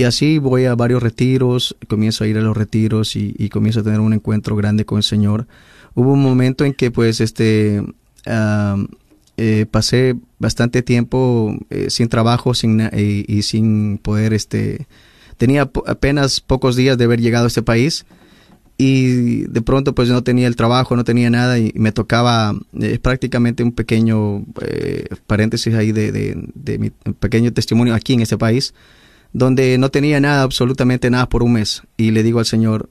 así 0.06 0.38
voy 0.38 0.66
a 0.66 0.76
varios 0.76 1.02
retiros, 1.02 1.76
comienzo 1.88 2.24
a 2.24 2.28
ir 2.28 2.38
a 2.38 2.42
los 2.42 2.56
retiros 2.56 3.16
y, 3.16 3.50
comienzo 3.50 3.80
a 3.80 3.84
tener 3.84 4.00
un 4.00 4.14
encuentro 4.14 4.56
grande 4.56 4.86
con 4.86 4.98
el 4.98 5.04
Señor. 5.04 5.48
Hubo 5.96 6.14
un 6.14 6.22
momento 6.22 6.64
en 6.64 6.74
que 6.74 6.92
pues 6.92 7.20
este 7.20 7.82
eh, 9.38 9.66
pasé 9.72 10.16
bastante 10.38 10.84
tiempo 10.84 11.58
eh, 11.72 11.90
sin 11.90 12.08
trabajo 12.08 12.54
sin 12.54 12.88
y 12.94 13.42
sin 13.42 13.98
poder 13.98 14.34
este 14.34 14.86
tenía 15.38 15.70
apenas 15.86 16.42
pocos 16.42 16.76
días 16.76 16.98
de 16.98 17.06
haber 17.06 17.22
llegado 17.22 17.46
a 17.46 17.48
este 17.48 17.62
país 17.62 18.06
y 18.78 19.42
de 19.48 19.62
pronto 19.62 19.96
pues 19.96 20.10
no 20.10 20.24
tenía 20.24 20.48
el 20.48 20.56
trabajo, 20.56 20.96
no 20.96 21.04
tenía 21.04 21.30
nada 21.30 21.58
y 21.58 21.72
me 21.76 21.92
tocaba 21.92 22.54
eh, 22.80 23.00
prácticamente 23.00 23.64
un 23.64 23.72
pequeño 23.72 24.46
eh, 24.62 25.06
paréntesis 25.26 25.74
ahí 25.74 25.92
de, 25.92 26.12
de, 26.12 26.36
de 26.54 26.78
mi 26.78 26.92
pequeño 26.92 27.52
testimonio 27.54 27.96
aquí 27.96 28.14
en 28.14 28.22
este 28.22 28.38
país, 28.38 28.76
donde 29.34 29.78
no 29.80 29.90
tenía 29.90 30.20
nada, 30.20 30.44
absolutamente 30.44 31.10
nada 31.10 31.28
por 31.28 31.42
un 31.42 31.54
mes. 31.54 31.82
Y 31.98 32.12
le 32.12 32.22
digo 32.22 32.40
al 32.40 32.46
Señor 32.46 32.90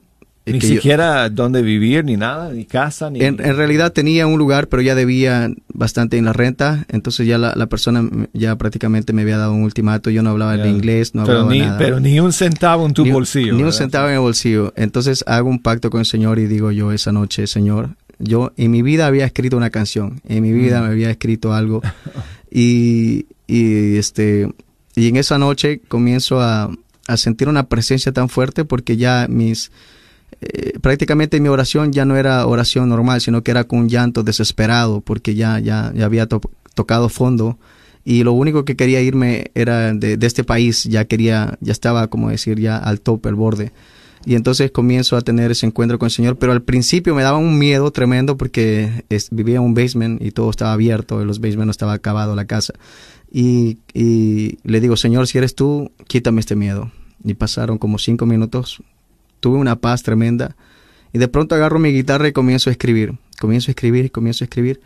Ni 0.53 0.59
que 0.59 0.67
yo- 0.67 0.73
siquiera 0.75 1.29
dónde 1.29 1.61
vivir, 1.61 2.05
ni 2.05 2.15
nada, 2.17 2.51
ni 2.51 2.65
casa, 2.65 3.09
ni... 3.09 3.19
en, 3.21 3.39
en 3.43 3.55
realidad 3.55 3.91
tenía 3.93 4.25
un 4.27 4.37
lugar, 4.39 4.67
pero 4.67 4.81
ya 4.81 4.95
debía 4.95 5.49
bastante 5.73 6.17
en 6.17 6.25
la 6.25 6.33
renta, 6.33 6.85
entonces 6.89 7.27
ya 7.27 7.37
la, 7.37 7.53
la 7.55 7.67
persona 7.67 8.09
ya 8.33 8.55
prácticamente 8.55 9.13
me 9.13 9.23
había 9.23 9.37
dado 9.37 9.53
un 9.53 9.63
ultimato, 9.63 10.09
yo 10.09 10.23
no 10.23 10.29
hablaba 10.31 10.55
Ya. 10.55 10.63
el 10.63 10.69
inglés, 10.69 11.13
no 11.15 11.23
pero 11.25 11.39
hablaba 11.39 11.53
ni, 11.53 11.59
nada. 11.59 11.77
Pero 11.77 11.99
ni 11.99 12.19
un 12.19 12.31
centavo 12.33 12.85
en 12.85 12.93
tu 12.93 13.03
Ni 13.03 13.09
un- 13.09 13.15
bolsillo. 13.15 13.47
Ni 13.53 13.59
un 13.59 13.65
¿verdad? 13.65 13.77
centavo 13.77 14.07
en 14.07 14.13
el 14.15 14.19
bolsillo. 14.19 14.73
Entonces 14.75 15.23
hago 15.27 15.49
un 15.49 15.59
pacto 15.59 15.89
con 15.89 15.99
el 15.99 16.05
Señor 16.05 16.39
y 16.39 16.47
digo 16.47 16.71
yo 16.71 16.91
esa 16.91 17.11
noche, 17.11 17.45
Señor, 17.47 17.89
yo 18.19 18.51
en 18.57 18.71
mi 18.71 18.81
vida 18.81 19.05
había 19.05 19.25
escrito 19.25 19.57
una 19.57 19.69
canción, 19.69 20.21
en 20.27 20.41
mi 20.41 20.51
vida 20.51 20.79
Mm. 20.79 20.83
me 20.85 20.89
había 20.89 21.09
escrito 21.11 21.53
algo 21.53 21.81
y, 22.51 23.25
y 23.47 23.97
este 23.97 24.49
y 24.95 25.07
en 25.09 25.15
esa 25.17 25.37
noche 25.37 25.79
comienzo 25.87 26.41
a, 26.41 26.71
a 27.07 27.17
sentir 27.17 27.47
una 27.49 27.67
presencia 27.67 28.11
tan 28.11 28.29
fuerte 28.29 28.65
porque 28.65 28.97
ya 28.97 29.27
mis 29.29 29.71
eh, 30.41 30.73
prácticamente 30.81 31.39
mi 31.39 31.49
oración 31.49 31.91
ya 31.91 32.05
no 32.05 32.15
era 32.15 32.45
oración 32.45 32.89
normal, 32.89 33.21
sino 33.21 33.43
que 33.43 33.51
era 33.51 33.63
con 33.63 33.79
un 33.79 33.89
llanto 33.89 34.23
desesperado 34.23 35.01
porque 35.01 35.35
ya 35.35 35.59
ya, 35.59 35.91
ya 35.95 36.05
había 36.05 36.27
to- 36.27 36.41
tocado 36.75 37.09
fondo 37.09 37.57
y 38.05 38.23
lo 38.23 38.31
único 38.33 38.63
que 38.63 38.75
quería 38.75 39.01
irme 39.01 39.51
era 39.53 39.93
de, 39.93 40.15
de 40.15 40.27
este 40.27 40.43
país, 40.43 40.85
ya 40.85 41.05
quería, 41.05 41.57
ya 41.59 41.71
estaba 41.73 42.07
como 42.07 42.29
decir 42.29 42.59
ya 42.59 42.77
al 42.77 43.01
tope, 43.01 43.29
al 43.29 43.35
borde. 43.35 43.73
Y 44.25 44.35
entonces 44.35 44.71
comienzo 44.71 45.15
a 45.15 45.21
tener 45.21 45.51
ese 45.51 45.65
encuentro 45.65 45.99
con 45.99 46.07
el 46.07 46.11
Señor, 46.11 46.37
pero 46.37 46.51
al 46.51 46.61
principio 46.61 47.15
me 47.15 47.23
daba 47.23 47.37
un 47.37 47.57
miedo 47.57 47.91
tremendo 47.91 48.35
porque 48.35 49.03
vivía 49.31 49.57
en 49.57 49.61
un 49.61 49.73
basement 49.73 50.21
y 50.21 50.31
todo 50.31 50.49
estaba 50.49 50.73
abierto, 50.73 51.21
en 51.21 51.27
los 51.27 51.39
basements 51.39 51.65
no 51.65 51.71
estaba 51.71 51.93
acabado 51.93 52.35
la 52.35 52.45
casa. 52.45 52.73
Y, 53.31 53.79
y 53.93 54.57
le 54.63 54.79
digo, 54.79 54.97
Señor, 54.97 55.27
si 55.27 55.37
eres 55.37 55.55
tú, 55.55 55.91
quítame 56.07 56.39
este 56.39 56.55
miedo. 56.55 56.91
Y 57.23 57.33
pasaron 57.35 57.77
como 57.77 57.99
cinco 57.99 58.25
minutos, 58.25 58.81
tuve 59.39 59.57
una 59.57 59.77
paz 59.77 60.03
tremenda 60.03 60.55
y 61.13 61.17
de 61.17 61.27
pronto 61.27 61.55
agarro 61.55 61.79
mi 61.79 61.91
guitarra 61.91 62.27
y 62.27 62.33
comienzo 62.33 62.69
a 62.69 62.71
escribir, 62.71 63.17
comienzo 63.39 63.69
a 63.69 63.73
escribir 63.73 64.05
y 64.05 64.09
comienzo 64.09 64.43
a 64.43 64.45
escribir 64.45 64.81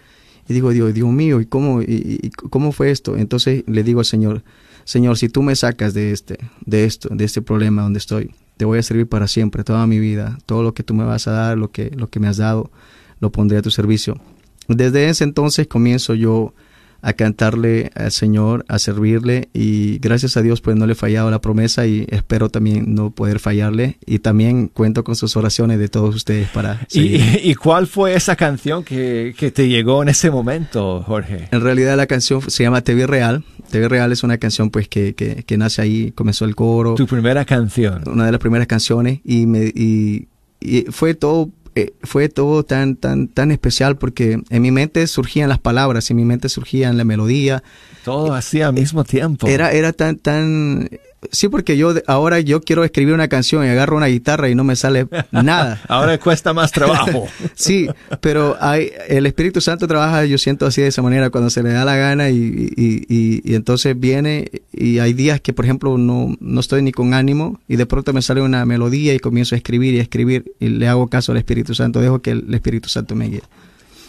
y 0.48 0.54
digo, 0.54 0.72
Dios, 0.72 0.94
Dios 0.94 1.10
mío, 1.10 1.40
¿y 1.40 1.46
cómo, 1.46 1.82
y, 1.82 2.32
cómo 2.50 2.72
fue 2.72 2.92
esto? 2.92 3.18
Entonces 3.18 3.64
le 3.68 3.84
digo 3.84 4.00
al 4.00 4.06
Señor, 4.06 4.44
Señor, 4.84 5.18
si 5.18 5.30
tú 5.30 5.44
me 5.44 5.56
sacas 5.56 5.94
de 5.94 6.12
este, 6.12 6.38
de 6.66 6.86
esto, 6.86 7.10
de 7.10 7.24
este 7.24 7.42
problema 7.42 7.84
donde 7.84 8.00
estoy, 8.00 8.32
te 8.58 8.66
voy 8.66 8.80
a 8.80 8.84
servir 8.84 9.08
para 9.08 9.28
siempre, 9.28 9.64
toda 9.64 9.86
mi 9.88 10.00
vida, 10.00 10.38
todo 10.46 10.64
lo 10.64 10.74
que 10.74 10.84
tú 10.84 10.94
me 10.94 11.04
vas 11.04 11.28
a 11.28 11.32
dar, 11.32 11.58
lo 11.58 11.72
que, 11.72 11.92
lo 11.96 12.10
que 12.10 12.20
me 12.20 12.28
has 12.28 12.38
dado, 12.38 12.72
lo 13.20 13.32
pondré 13.32 13.60
a 13.60 13.62
tu 13.62 13.72
servicio. 13.72 14.20
Desde 14.68 15.10
ese 15.10 15.24
entonces 15.24 15.68
comienzo 15.68 16.16
yo 16.16 16.54
a 17.02 17.14
cantarle 17.14 17.92
al 17.96 18.12
Señor, 18.12 18.66
a 18.68 18.80
servirle 18.80 19.50
y 19.54 20.00
gracias 20.00 20.38
a 20.38 20.42
Dios 20.42 20.62
pues 20.62 20.76
no 20.76 20.86
le 20.86 20.94
he 20.94 20.96
fallado 20.96 21.32
la 21.32 21.40
promesa 21.42 21.86
y 21.88 22.06
espero 22.10 22.50
también 22.50 22.94
no 22.94 23.12
poder 23.12 23.40
fallarle 23.40 23.98
y 24.06 24.20
también 24.20 24.68
cuento 24.68 25.04
con 25.04 25.16
sus 25.16 25.36
oraciones 25.36 25.80
de 25.80 25.88
todos 25.88 26.16
ustedes 26.16 26.50
para 26.50 26.82
¿Y, 26.90 26.94
seguir. 26.94 27.40
y 27.44 27.56
cuál 27.56 27.88
fue 27.88 28.16
esa 28.16 28.36
canción 28.36 28.84
que, 28.84 29.34
que 29.38 29.52
te 29.52 29.68
llegó 29.68 30.04
en 30.04 30.10
ese 30.10 30.32
momento, 30.32 31.04
Jorge? 31.04 31.48
En 31.52 31.62
realidad 31.62 31.98
la 31.98 32.08
canción 32.08 32.42
se 32.50 32.64
llama 32.64 32.82
Te 32.82 32.94
vi 32.94 33.06
real. 33.06 33.44
Te 33.70 33.80
vi 33.80 33.88
real 33.88 34.12
es 34.12 34.24
una 34.24 34.38
canción 34.38 34.70
pues 34.70 34.88
que, 34.88 35.16
que, 35.16 35.44
que 35.44 35.58
nace 35.58 35.82
ahí, 35.82 36.12
comenzó 36.12 36.46
el 36.46 36.56
coro. 36.56 36.96
Tu 36.96 37.08
primera 37.08 37.46
canción. 37.46 38.04
Una 38.08 38.26
de 38.26 38.32
las 38.32 38.40
primeras 38.40 38.68
canciones 38.68 39.20
y 39.24 39.46
me 39.46 39.72
y, 39.74 40.28
y 40.60 40.84
fue 40.92 41.14
todo 41.14 41.50
eh, 41.76 41.94
fue 42.04 42.30
todo 42.30 42.64
tan 42.64 42.96
tan 42.96 43.28
tan 43.28 43.52
especial 43.52 43.98
porque 43.98 44.42
en 44.50 44.62
mi 44.62 44.72
mente 44.72 45.06
surgían 45.08 45.50
las 45.50 45.60
palabras, 45.60 46.10
en 46.12 46.18
mi 46.18 46.26
mente 46.26 46.50
surgían 46.50 46.98
la 46.98 47.04
melodía. 47.04 47.64
Todo 48.04 48.34
así 48.34 48.62
al 48.62 48.74
mismo 48.74 49.04
tiempo. 49.04 49.48
Era 49.48 49.72
era 49.72 49.94
tan 49.94 50.18
tan 50.18 50.90
sí 51.32 51.50
porque 51.50 51.78
yo 51.78 51.94
ahora 52.08 52.40
yo 52.40 52.62
quiero 52.62 52.84
escribir 52.84 53.14
una 53.14 53.28
canción 53.28 53.66
y 53.66 53.70
agarro 53.70 53.96
una 53.98 54.08
guitarra 54.08 54.50
y 54.50 54.56
no 54.56 54.64
me 54.64 54.76
sale 54.76 55.08
nada. 55.32 55.82
Ahora 55.88 56.18
cuesta 56.18 56.54
más 56.54 56.72
trabajo. 56.72 57.28
Sí, 57.56 57.88
pero 58.22 58.58
hay, 58.60 58.92
el 59.08 59.26
Espíritu 59.28 59.62
Santo 59.62 59.88
trabaja, 59.88 60.26
yo 60.26 60.38
siento 60.40 60.66
así 60.66 60.82
de 60.82 60.88
esa 60.88 61.02
manera, 61.04 61.30
cuando 61.30 61.50
se 61.52 61.62
le 61.62 61.72
da 61.72 61.86
la 61.86 61.96
gana 61.96 62.30
y, 62.30 62.36
y, 62.76 63.06
y- 63.08 63.42
y 63.44 63.56
entonces 63.56 64.00
viene 64.00 64.50
y 64.74 64.98
hay 65.00 65.14
días 65.14 65.40
que, 65.42 65.54
por 65.54 65.66
ejemplo, 65.66 65.98
no, 65.98 66.36
no 66.40 66.60
estoy 66.60 66.82
ni 66.82 66.92
con 66.92 67.14
ánimo 67.14 67.60
y 67.68 67.76
de 67.76 67.86
pronto 67.86 68.14
me 68.14 68.22
sale 68.22 68.42
una 68.42 68.66
melodía 68.66 69.14
y 69.14 69.20
comienzo 69.20 69.54
a 69.56 69.58
escribir 69.58 69.94
y 69.94 70.00
a 70.00 70.02
escribir 70.02 70.54
y 70.60 70.70
le 70.70 70.88
hago 70.88 71.08
caso 71.08 71.32
al 71.34 71.38
Espíritu 71.38 71.76
Santo, 71.76 72.02
dejo 72.02 72.20
que 72.22 72.32
el 72.32 72.52
Espíritu 72.54 72.90
Santo 72.90 73.16
me 73.16 73.28
guíe. 73.30 73.44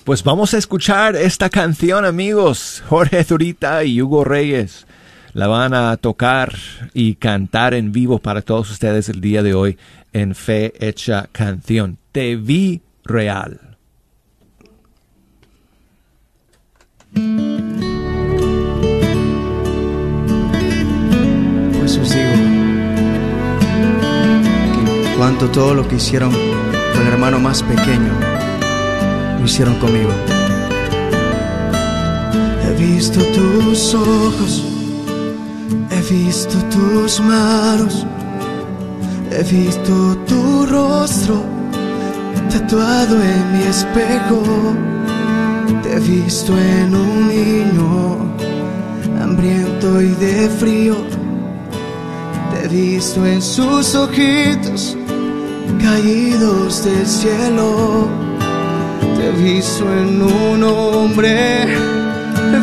Pues 0.04 0.24
vamos 0.24 0.54
a 0.54 0.58
escuchar 0.58 1.14
esta 1.14 1.48
canción, 1.50 2.04
amigos. 2.04 2.82
Jorge 2.88 3.22
Zurita 3.22 3.84
y 3.84 4.00
Hugo 4.02 4.24
Reyes 4.24 4.86
la 5.34 5.46
van 5.46 5.74
a 5.74 5.96
tocar 5.96 6.54
y 6.92 7.14
cantar 7.14 7.74
en 7.74 7.92
vivo 7.92 8.18
para 8.18 8.42
todos 8.42 8.70
ustedes 8.70 9.08
el 9.08 9.20
día 9.20 9.42
de 9.42 9.54
hoy 9.54 9.78
en 10.12 10.34
Fe 10.34 10.72
Hecha 10.78 11.28
Canción. 11.32 11.98
Te 12.12 12.36
vi 12.36 12.82
real. 13.04 13.58
Pues 21.78 21.98
os 21.98 22.14
digo 22.14 22.30
que 24.72 25.16
cuanto 25.16 25.50
todo 25.50 25.74
lo 25.74 25.88
que 25.88 25.96
hicieron 25.96 26.30
con 26.30 27.06
el 27.06 27.08
hermano 27.08 27.38
más 27.38 27.62
pequeño, 27.62 28.12
lo 29.38 29.44
hicieron 29.44 29.78
conmigo. 29.78 30.10
He 32.64 32.74
visto 32.78 33.20
tus 33.24 33.94
ojos, 33.94 34.64
he 35.90 36.00
visto 36.14 36.58
tus 36.70 37.20
manos, 37.20 38.06
he 39.30 39.42
visto 39.42 40.16
tu 40.26 40.66
rostro 40.66 41.52
tatuado 42.50 43.16
en 43.22 43.52
mi 43.52 43.62
espejo. 43.64 44.42
Te 45.82 45.96
he 45.96 46.00
visto 46.00 46.56
en 46.58 46.94
un 46.94 47.28
niño 47.28 48.18
hambriento 49.20 50.00
y 50.00 50.10
de 50.14 50.48
frío. 50.48 50.96
Te 52.50 52.64
he 52.64 52.68
visto 52.68 53.24
en 53.26 53.40
sus 53.40 53.94
ojitos 53.94 54.96
caídos 55.82 56.84
del 56.84 57.06
cielo. 57.06 58.08
Te 59.16 59.28
he 59.28 59.32
visto 59.32 59.84
en 59.92 60.22
un 60.22 60.62
hombre 60.62 62.01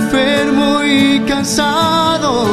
enfermo 0.10 0.84
y 0.84 1.20
cansado. 1.28 2.46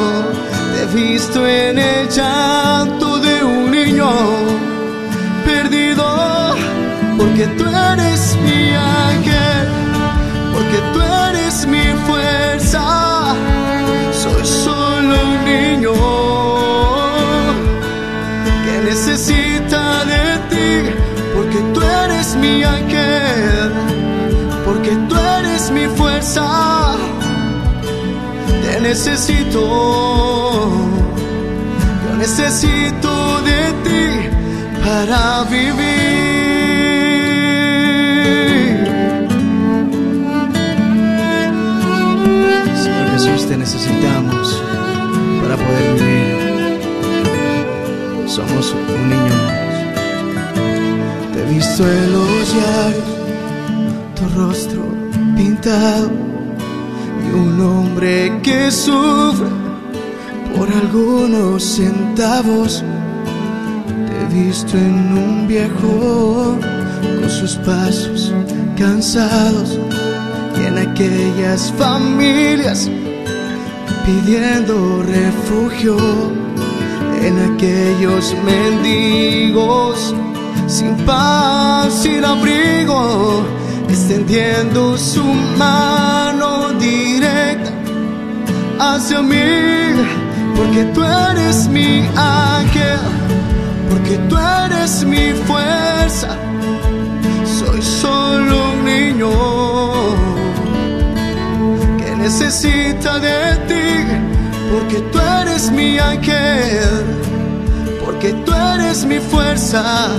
Te 0.73 0.83
he 0.83 1.09
visto 1.09 1.47
en 1.47 1.79
el 1.79 2.07
llanto 2.09 3.17
de 3.19 3.43
un 3.43 3.71
niño 3.71 4.09
perdido. 5.43 6.55
Porque 7.17 7.47
tú 7.57 7.65
eres 7.65 8.37
mi 8.43 8.73
ángel, 9.09 9.67
porque 10.53 10.79
tú 10.93 11.01
eres 11.01 11.65
mi 11.65 11.85
fuerza. 12.05 13.35
Soy 14.11 14.45
solo 14.45 15.15
un 15.31 15.45
niño 15.45 15.93
que 18.65 18.75
necesita 18.89 20.05
de 20.05 20.25
ti, 20.51 20.89
porque 21.35 21.59
tú 21.73 21.81
eres 22.03 22.35
mi 22.35 22.63
ángel, 22.63 23.71
porque 24.63 24.91
tú 25.09 25.15
eres 25.15 25.71
mi 25.71 25.87
fuerza. 25.87 26.77
Necesito, 28.81 29.59
yo 32.03 32.15
necesito 32.17 33.41
de 33.41 33.73
ti 33.83 34.05
para 34.83 35.43
vivir. 35.43 35.77
Señor 42.75 43.07
Jesús, 43.11 43.47
te 43.47 43.57
necesitamos 43.57 44.63
para 45.41 45.57
poder 45.57 45.93
vivir. 45.95 46.37
Somos 48.27 48.73
un 48.73 49.09
niño. 49.09 49.37
Te 51.33 51.39
he 51.41 51.45
visto 51.53 51.83
diarios, 51.83 53.03
tu 54.15 54.23
rostro 54.39 54.81
pintado 55.35 56.26
y 57.27 57.35
un 57.35 57.59
hombre 57.61 58.31
que 58.41 58.71
sufre 58.71 59.47
por 60.55 60.69
algunos 60.71 61.63
centavos. 61.63 62.83
Te 64.07 64.21
he 64.21 64.45
visto 64.45 64.77
en 64.77 65.17
un 65.17 65.47
viejo 65.47 66.57
con 67.01 67.29
sus 67.29 67.55
pasos 67.57 68.33
cansados 68.77 69.77
y 70.59 70.65
en 70.65 70.77
aquellas 70.77 71.71
familias 71.77 72.89
pidiendo 74.05 75.03
refugio 75.03 75.97
en 77.21 77.53
aquellos 77.53 78.35
mendigos 78.45 80.15
sin 80.67 80.95
paz, 81.05 81.93
sin 81.93 82.23
abrigo, 82.23 83.43
extendiendo 83.89 84.97
su 84.97 85.23
mano 85.57 86.26
directa 86.79 87.71
hacia 88.79 89.21
mí, 89.21 89.93
porque 90.55 90.83
tú 90.93 91.03
eres 91.03 91.67
mi 91.67 92.05
ángel, 92.15 92.99
porque 93.89 94.17
tú 94.29 94.37
eres 94.37 95.03
mi 95.03 95.33
fuerza, 95.45 96.29
soy 97.59 97.81
solo 97.81 98.73
un 98.73 98.85
niño 98.85 99.29
que 101.97 102.15
necesita 102.15 103.19
de 103.19 103.55
ti, 103.67 103.89
porque 104.71 104.99
tú 105.11 105.19
eres 105.41 105.71
mi 105.71 105.97
ángel, 105.97 107.05
porque 108.05 108.33
tú 108.45 108.53
eres 108.53 109.05
mi 109.05 109.19
fuerza. 109.19 110.09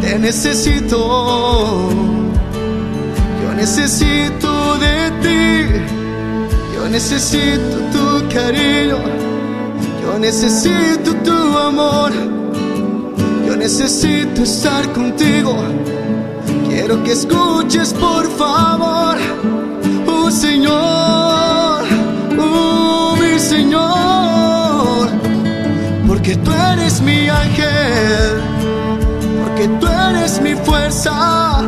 Te 0.00 0.18
necesito, 0.18 1.90
yo 3.42 3.54
necesito 3.54 4.57
de 4.84 5.10
ti, 5.22 5.44
yo 6.74 6.88
necesito 6.88 7.76
tu 7.92 8.28
cariño, 8.34 8.98
yo 10.02 10.18
necesito 10.18 11.14
tu 11.24 11.58
amor, 11.58 12.12
yo 13.46 13.56
necesito 13.56 14.42
estar 14.42 14.92
contigo, 14.92 15.54
quiero 16.68 17.02
que 17.04 17.12
escuches 17.12 17.92
por 17.94 18.24
favor, 18.36 19.16
oh 20.06 20.30
Señor, 20.30 21.82
oh 22.38 23.16
mi 23.20 23.38
Señor, 23.38 25.08
porque 26.06 26.36
tú 26.36 26.50
eres 26.52 27.00
mi 27.00 27.28
ángel. 27.28 28.48
Que 29.58 29.66
tú 29.80 29.88
eres 29.88 30.40
mi 30.40 30.54
fuerza. 30.54 31.64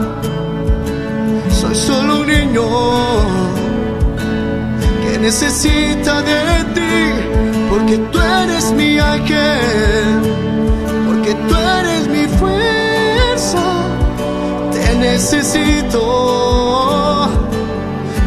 Niño 2.30 2.68
que 5.02 5.18
necesita 5.18 6.22
de 6.22 6.42
ti, 6.76 6.96
porque 7.70 7.96
tú 8.12 8.18
eres 8.20 8.72
mi 8.72 8.98
ángel, 8.98 10.20
porque 11.06 11.34
tú 11.34 11.54
eres 11.78 12.02
mi 12.14 12.24
fuerza. 12.38 13.64
Te 14.72 14.94
necesito, 15.08 16.02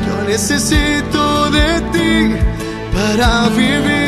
yo 0.06 0.16
necesito 0.28 1.50
de 1.52 1.70
ti 1.94 2.36
para 2.94 3.50
vivir. 3.50 4.03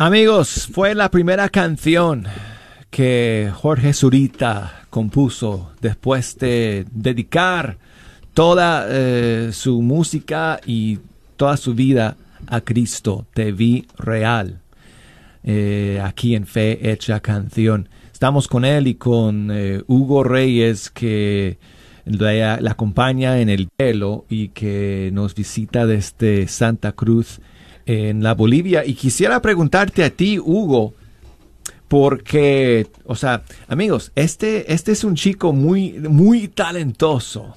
Amigos, 0.00 0.68
fue 0.72 0.94
la 0.94 1.10
primera 1.10 1.48
canción 1.48 2.24
que 2.88 3.50
Jorge 3.52 3.92
Zurita 3.92 4.84
compuso 4.90 5.72
después 5.80 6.38
de 6.38 6.86
dedicar 6.92 7.78
toda 8.32 8.86
eh, 8.88 9.50
su 9.52 9.82
música 9.82 10.60
y 10.64 11.00
toda 11.36 11.56
su 11.56 11.74
vida 11.74 12.16
a 12.46 12.60
Cristo. 12.60 13.26
Te 13.34 13.50
vi 13.50 13.88
real. 13.98 14.60
Eh, 15.42 16.00
aquí 16.00 16.36
en 16.36 16.46
Fe 16.46 16.92
Hecha 16.92 17.18
Canción. 17.18 17.88
Estamos 18.12 18.46
con 18.46 18.64
él 18.64 18.86
y 18.86 18.94
con 18.94 19.50
eh, 19.50 19.82
Hugo 19.88 20.22
Reyes 20.22 20.90
que 20.90 21.58
le 22.04 22.44
acompaña 22.44 23.40
en 23.40 23.48
el 23.48 23.66
pelo 23.66 24.26
y 24.28 24.50
que 24.50 25.10
nos 25.12 25.34
visita 25.34 25.86
desde 25.86 26.46
Santa 26.46 26.92
Cruz 26.92 27.40
en 27.88 28.22
la 28.22 28.34
Bolivia. 28.34 28.84
Y 28.84 28.94
quisiera 28.94 29.40
preguntarte 29.40 30.04
a 30.04 30.10
ti, 30.10 30.38
Hugo, 30.38 30.92
porque, 31.88 32.86
o 33.04 33.16
sea, 33.16 33.42
amigos, 33.66 34.12
este, 34.14 34.72
este 34.72 34.92
es 34.92 35.04
un 35.04 35.14
chico 35.14 35.54
muy, 35.54 35.92
muy 35.92 36.48
talentoso, 36.48 37.56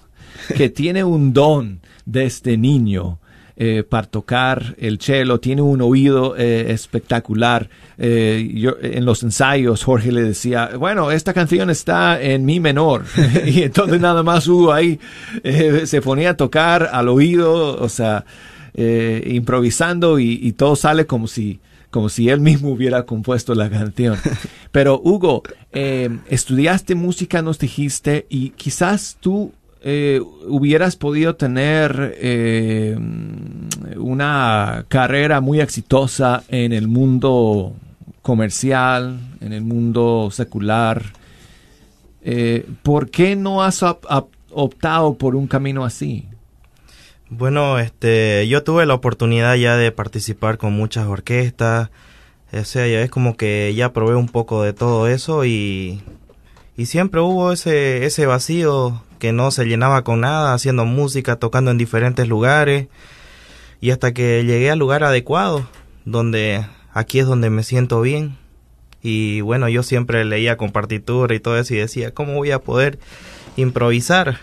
que 0.56 0.70
tiene 0.82 1.04
un 1.04 1.34
don 1.34 1.82
desde 2.06 2.26
este 2.26 2.58
niño. 2.58 3.20
Eh, 3.64 3.84
para 3.84 4.08
tocar 4.08 4.76
el 4.80 5.00
cello, 5.00 5.40
tiene 5.40 5.62
un 5.62 5.82
oído 5.82 6.36
eh, 6.36 6.72
espectacular. 6.72 7.70
Eh, 8.00 8.50
yo, 8.56 8.78
en 8.82 9.06
los 9.06 9.22
ensayos 9.22 9.84
Jorge 9.84 10.12
le 10.12 10.24
decía, 10.24 10.72
bueno, 10.80 11.12
esta 11.12 11.32
canción 11.32 11.70
está 11.70 12.20
en 12.20 12.44
mi 12.44 12.60
menor. 12.60 13.04
y 13.46 13.62
entonces 13.62 14.02
nada 14.02 14.24
más 14.24 14.48
Hugo 14.48 14.74
ahí 14.74 15.00
se 15.44 16.02
ponía 16.02 16.32
a 16.32 16.38
tocar 16.38 16.90
al 16.92 17.08
oído, 17.10 17.80
o 17.80 17.90
sea, 17.90 18.26
eh, 18.74 19.24
improvisando 19.34 20.18
y, 20.20 20.54
todo 20.54 20.78
sale 20.78 21.06
como 21.06 21.28
si, 21.28 21.60
como 21.90 22.08
si 22.08 22.30
él 22.30 22.40
mismo 22.40 22.70
hubiera 22.70 23.06
compuesto 23.06 23.54
la 23.54 23.70
canción. 23.70 24.18
Pero 24.72 25.02
Hugo, 25.04 25.44
eh, 25.74 26.10
estudiaste 26.30 26.96
música, 26.96 27.42
nos 27.42 27.60
dijiste, 27.60 28.26
y 28.30 28.52
quizás 28.52 29.18
tú 29.20 29.52
eh, 29.82 30.22
hubieras 30.48 30.96
podido 30.96 31.36
tener 31.36 32.18
una 33.98 34.86
carrera 34.88 35.42
muy 35.42 35.60
exitosa 35.60 36.44
en 36.48 36.72
el 36.72 36.88
mundo 36.88 37.74
comercial, 38.22 39.20
en 39.42 39.52
el 39.52 39.64
mundo 39.64 40.30
secular. 40.32 41.04
¿Por 42.84 43.10
qué 43.10 43.36
no 43.36 43.64
has 43.64 43.84
optado 44.52 45.16
por 45.16 45.36
un 45.36 45.48
camino 45.48 45.84
así? 45.84 46.26
Bueno, 47.34 47.80
este, 47.80 48.46
yo 48.50 48.62
tuve 48.62 48.86
la 48.86 48.94
oportunidad 48.94 49.56
ya 49.56 49.78
de 49.78 49.94
participar 49.94 50.58
con 50.58 50.74
muchas 50.74 51.08
orquestas, 51.08 51.90
o 52.52 52.66
sea, 52.66 52.86
ya 52.88 53.02
es 53.02 53.10
como 53.10 53.38
que 53.38 53.74
ya 53.74 53.94
probé 53.94 54.16
un 54.16 54.28
poco 54.28 54.64
de 54.64 54.74
todo 54.74 55.08
eso 55.08 55.46
y, 55.46 56.04
y 56.76 56.88
siempre 56.88 57.22
hubo 57.22 57.54
ese, 57.54 58.06
ese 58.06 58.26
vacío 58.26 59.02
que 59.18 59.32
no 59.32 59.50
se 59.52 59.64
llenaba 59.64 60.04
con 60.04 60.20
nada, 60.20 60.54
haciendo 60.54 60.84
música, 60.84 61.38
tocando 61.38 61.72
en 61.72 61.78
diferentes 61.78 62.28
lugares 62.28 62.90
y 63.80 63.92
hasta 63.92 64.14
que 64.14 64.44
llegué 64.44 64.70
al 64.70 64.80
lugar 64.80 65.06
adecuado, 65.06 65.66
donde 66.04 66.66
aquí 66.92 67.20
es 67.20 67.28
donde 67.28 67.50
me 67.50 67.64
siento 67.64 68.02
bien 68.02 68.38
y 69.02 69.40
bueno, 69.40 69.70
yo 69.70 69.84
siempre 69.84 70.26
leía 70.26 70.58
con 70.58 70.74
partitura 70.74 71.34
y 71.34 71.40
todo 71.40 71.58
eso 71.58 71.74
y 71.76 71.78
decía, 71.78 72.14
¿cómo 72.14 72.34
voy 72.34 72.52
a 72.52 72.60
poder 72.60 73.00
improvisar? 73.56 74.38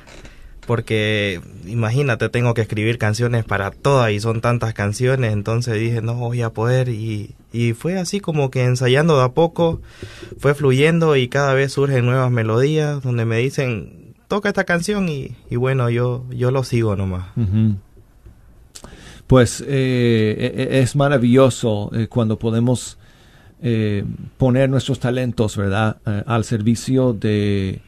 Porque 0.69 1.41
imagínate, 1.67 2.29
tengo 2.29 2.53
que 2.53 2.61
escribir 2.61 2.99
canciones 2.99 3.43
para 3.43 3.71
todas 3.71 4.13
y 4.13 4.21
son 4.21 4.43
tantas 4.43 4.75
canciones, 4.75 5.33
entonces 5.33 5.81
dije, 5.81 6.03
no 6.03 6.13
voy 6.17 6.43
a 6.43 6.51
poder 6.51 6.91
y, 6.91 7.35
y 7.55 7.73
fue 7.73 7.99
así 7.99 8.21
como 8.21 8.51
que 8.51 8.65
ensayando 8.65 9.17
de 9.17 9.25
a 9.25 9.31
poco, 9.31 9.81
fue 10.37 10.55
fluyendo 10.55 11.17
y 11.17 11.29
cada 11.29 11.55
vez 11.55 11.73
surgen 11.73 12.05
nuevas 12.05 12.31
melodías 12.31 13.03
donde 13.03 13.25
me 13.25 13.39
dicen, 13.39 14.15
toca 14.29 14.51
esta 14.51 14.65
canción 14.65 15.09
y, 15.09 15.35
y 15.49 15.57
bueno, 15.57 15.89
yo, 15.89 16.27
yo 16.29 16.51
lo 16.51 16.63
sigo 16.65 16.97
nomás. 16.97 17.29
Pues 19.27 19.65
eh, 19.67 19.67
e, 19.69 20.63
e, 20.65 20.81
es 20.81 20.97
maravilloso 20.97 21.91
eh, 21.95 22.09
cuando 22.09 22.39
podemos 22.39 22.99
eh, 23.63 24.05
poner 24.37 24.69
nuestros 24.69 25.01
talentos, 25.01 25.57
¿verdad?, 25.57 25.97
al 26.05 26.45
servicio 26.45 27.15
de 27.15 27.81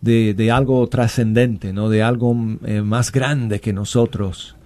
de, 0.00 0.34
de 0.34 0.50
algo 0.50 0.86
trascendente, 0.88 1.72
¿no? 1.72 1.88
de 1.88 2.02
algo 2.02 2.36
eh, 2.64 2.82
más 2.82 3.12
grande 3.12 3.60
que 3.60 3.72
nosotros. 3.72 4.56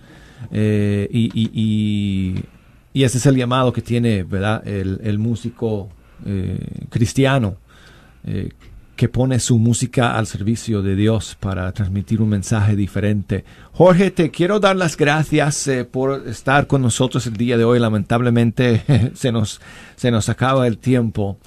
Eh, 0.53 1.09
y, 1.11 1.31
y, 1.35 2.45
y, 2.93 3.03
ese 3.03 3.19
es 3.19 3.27
el 3.27 3.37
llamado 3.37 3.73
que 3.73 3.81
tiene 3.83 4.25
¿verdad? 4.25 4.67
El, 4.67 5.01
el 5.03 5.19
músico 5.19 5.89
eh, 6.27 6.59
cristiano 6.91 7.57
que 8.97 9.09
pone 9.09 9.41
su 9.41 9.59
música 9.59 10.17
al 10.17 10.27
servicio 10.27 10.81
de 10.81 10.95
Dios 10.97 11.37
para 11.39 11.71
transmitir 11.73 12.23
un 12.23 12.29
mensaje 12.29 12.77
diferente. 12.77 13.45
Jorge, 13.73 14.11
te 14.11 14.31
quiero 14.31 14.61
dar 14.61 14.77
las 14.77 14.97
gracias 14.97 15.69
por 15.91 16.27
estar 16.29 16.67
con 16.67 16.81
nosotros 16.81 17.27
el 17.27 17.37
día 17.37 17.59
de 17.59 17.65
hoy. 17.65 17.79
Lamentablemente 17.81 19.11
se 19.15 19.33
nos, 19.33 19.61
se 19.97 20.11
nos 20.11 20.29
acaba 20.29 20.67
el 20.67 20.79
tiempo. 20.79 21.39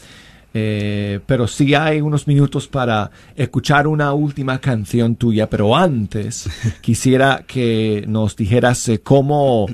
Eh, 0.59 1.19
pero 1.27 1.47
sí 1.47 1.75
hay 1.75 2.01
unos 2.01 2.25
minutos 2.25 2.67
para 2.67 3.11
escuchar 3.35 3.85
una 3.85 4.13
última 4.13 4.57
canción 4.57 5.15
tuya, 5.15 5.47
pero 5.47 5.75
antes 5.75 6.49
quisiera 6.81 7.43
que 7.45 8.03
nos 8.07 8.35
dijeras 8.35 8.89
eh, 8.89 8.99
cómo 9.01 9.67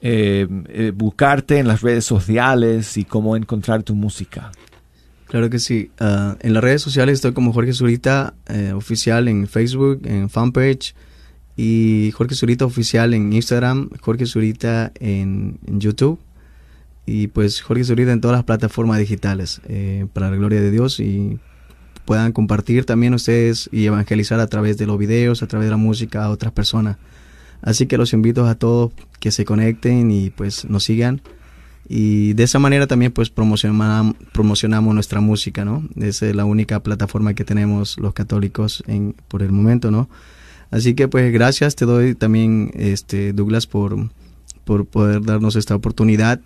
eh, 0.00 0.48
eh, 0.68 0.92
buscarte 0.94 1.58
en 1.58 1.68
las 1.68 1.82
redes 1.82 2.06
sociales 2.06 2.96
y 2.96 3.04
cómo 3.04 3.36
encontrar 3.36 3.82
tu 3.82 3.94
música. 3.94 4.50
Claro 5.26 5.50
que 5.50 5.58
sí. 5.58 5.90
Ah, 6.00 6.36
en 6.40 6.54
las 6.54 6.64
redes 6.64 6.80
sociales 6.80 7.16
estoy 7.16 7.32
como 7.32 7.52
Jorge 7.52 7.74
Zurita 7.74 8.32
oficial 8.74 9.28
en 9.28 9.46
Facebook, 9.46 10.00
en 10.04 10.30
fanpage 10.30 10.94
y 11.54 12.12
Jorge 12.12 12.34
Zurita 12.34 12.64
oficial 12.64 13.12
en 13.12 13.30
Instagram, 13.30 13.90
Jorge 14.00 14.24
Zurita 14.24 14.90
en, 14.98 15.58
en 15.66 15.80
YouTube 15.80 16.18
y 17.06 17.28
pues 17.28 17.60
Jorge 17.60 17.84
Zurita 17.84 18.12
en 18.12 18.20
todas 18.20 18.36
las 18.36 18.44
plataformas 18.44 18.98
digitales 18.98 19.60
eh, 19.68 20.06
para 20.12 20.30
la 20.30 20.36
gloria 20.36 20.60
de 20.60 20.70
Dios 20.70 21.00
y 21.00 21.38
puedan 22.04 22.32
compartir 22.32 22.84
también 22.84 23.14
ustedes 23.14 23.68
y 23.72 23.86
evangelizar 23.86 24.40
a 24.40 24.46
través 24.46 24.76
de 24.78 24.86
los 24.86 24.98
videos, 24.98 25.42
a 25.42 25.46
través 25.46 25.66
de 25.66 25.70
la 25.70 25.76
música 25.76 26.24
a 26.24 26.30
otras 26.30 26.52
personas. 26.52 26.96
Así 27.62 27.86
que 27.86 27.98
los 27.98 28.12
invito 28.12 28.46
a 28.46 28.54
todos 28.54 28.92
que 29.18 29.30
se 29.30 29.44
conecten 29.44 30.10
y 30.10 30.30
pues 30.30 30.64
nos 30.64 30.84
sigan 30.84 31.20
y 31.88 32.34
de 32.34 32.44
esa 32.44 32.58
manera 32.58 32.86
también 32.86 33.12
pues 33.12 33.34
promocionam- 33.34 34.14
promocionamos 34.32 34.94
nuestra 34.94 35.20
música, 35.20 35.64
¿no? 35.64 35.82
Esa 35.96 36.28
es 36.28 36.36
la 36.36 36.44
única 36.44 36.80
plataforma 36.80 37.34
que 37.34 37.44
tenemos 37.44 37.98
los 37.98 38.14
católicos 38.14 38.82
en, 38.86 39.14
por 39.28 39.42
el 39.42 39.52
momento, 39.52 39.90
¿no? 39.90 40.08
Así 40.70 40.94
que 40.94 41.08
pues 41.08 41.32
gracias 41.32 41.74
te 41.74 41.84
doy 41.84 42.14
también 42.14 42.70
este 42.74 43.32
Douglas 43.32 43.66
por, 43.66 44.08
por 44.64 44.86
poder 44.86 45.22
darnos 45.22 45.56
esta 45.56 45.74
oportunidad 45.74 46.40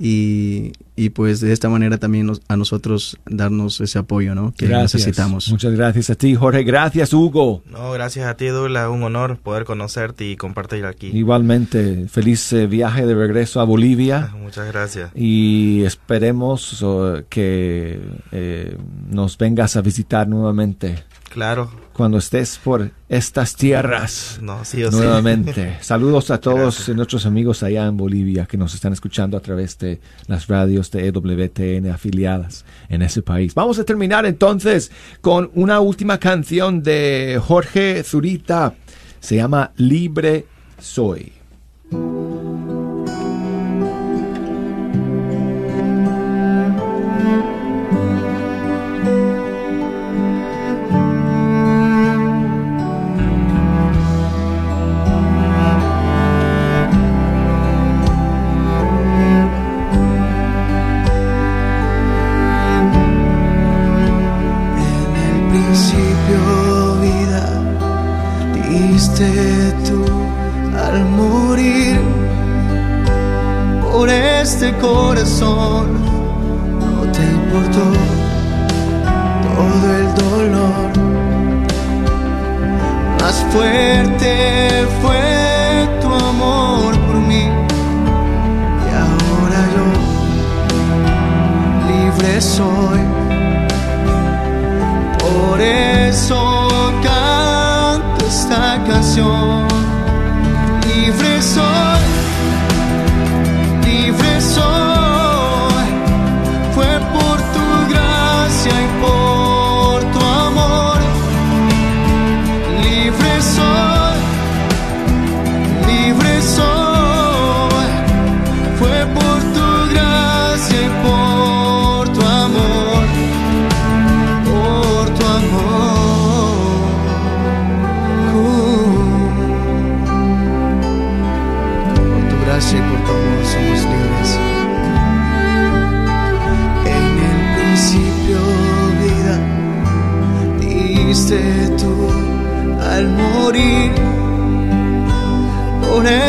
y, 0.00 0.72
y 0.96 1.10
pues 1.10 1.40
de 1.40 1.52
esta 1.52 1.68
manera 1.68 1.98
también 1.98 2.26
nos- 2.26 2.40
a 2.48 2.56
nosotros 2.56 3.18
darnos 3.26 3.80
ese 3.80 3.98
apoyo, 3.98 4.34
¿no? 4.34 4.52
Que 4.56 4.68
necesitamos. 4.68 5.48
Muchas 5.50 5.72
gracias 5.74 6.10
a 6.10 6.14
ti, 6.14 6.34
Jorge. 6.34 6.62
Gracias, 6.62 7.12
Hugo. 7.12 7.62
No, 7.70 7.90
gracias 7.92 8.26
a 8.26 8.36
ti, 8.36 8.46
Douglas. 8.46 8.88
Un 8.90 9.02
honor 9.02 9.38
poder 9.38 9.64
conocerte 9.64 10.24
y 10.28 10.36
compartir 10.36 10.84
aquí. 10.86 11.08
Igualmente, 11.08 12.06
feliz 12.08 12.52
eh, 12.52 12.66
viaje 12.66 13.06
de 13.06 13.14
regreso 13.14 13.60
a 13.60 13.64
Bolivia. 13.64 14.32
Muchas 14.42 14.66
gracias. 14.72 15.10
y 15.14 15.82
esperemos 15.84 16.82
oh, 16.82 17.16
que 17.28 18.00
eh, 18.32 18.76
nos 19.10 19.36
vengas 19.38 19.76
a 19.76 19.80
visitar 19.82 20.26
nuevamente 20.28 21.04
Claro. 21.28 21.70
cuando 21.92 22.18
estés 22.18 22.58
por 22.62 22.90
estas 23.08 23.54
tierras 23.56 24.38
No, 24.40 24.64
sí 24.64 24.82
o 24.84 24.90
sí. 24.90 24.96
nuevamente. 24.96 25.76
Saludos 25.80 26.30
a 26.30 26.38
todos 26.40 26.88
nuestros 26.90 27.26
amigos 27.26 27.62
allá 27.62 27.86
en 27.86 27.96
Bolivia 27.96 28.46
que 28.46 28.56
nos 28.56 28.74
están 28.74 28.92
escuchando 28.92 29.36
a 29.36 29.40
través 29.40 29.78
de 29.78 30.00
las 30.26 30.46
radios 30.46 30.90
de 30.90 31.06
EWTN 31.08 31.90
afiliadas 31.90 32.64
en 32.88 33.02
ese 33.02 33.22
país. 33.22 33.54
Vamos 33.54 33.78
a 33.78 33.84
terminar 33.84 34.26
entonces 34.26 34.90
con 35.20 35.50
una 35.54 35.80
última 35.80 36.18
canción 36.18 36.82
de 36.82 37.40
Jorge 37.44 38.02
Zurita. 38.04 38.74
Se 39.20 39.36
llama 39.36 39.72
Libre 39.76 40.46
Soy. 40.80 41.32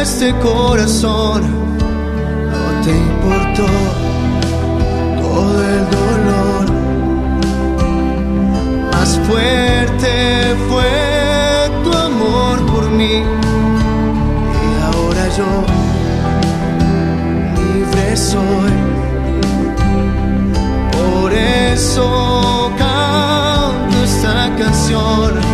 Este 0.01 0.33
corazón. 0.39 1.41
No 2.51 2.81
te 2.83 2.91
importó 2.91 3.67
todo 5.21 5.63
el 5.63 5.83
dolor 5.97 6.65
más 8.91 9.19
fuerte 9.27 10.55
fue 10.69 11.71
tu 11.83 11.91
amor 11.93 12.65
por 12.67 12.89
mí. 12.91 13.23
Y 14.63 14.71
ahora 14.87 15.27
yo 15.37 15.49
libre 17.57 18.15
soy. 18.15 18.73
Por 20.91 21.33
eso 21.33 22.71
canto 22.77 24.03
esta 24.03 24.55
canción. 24.57 25.48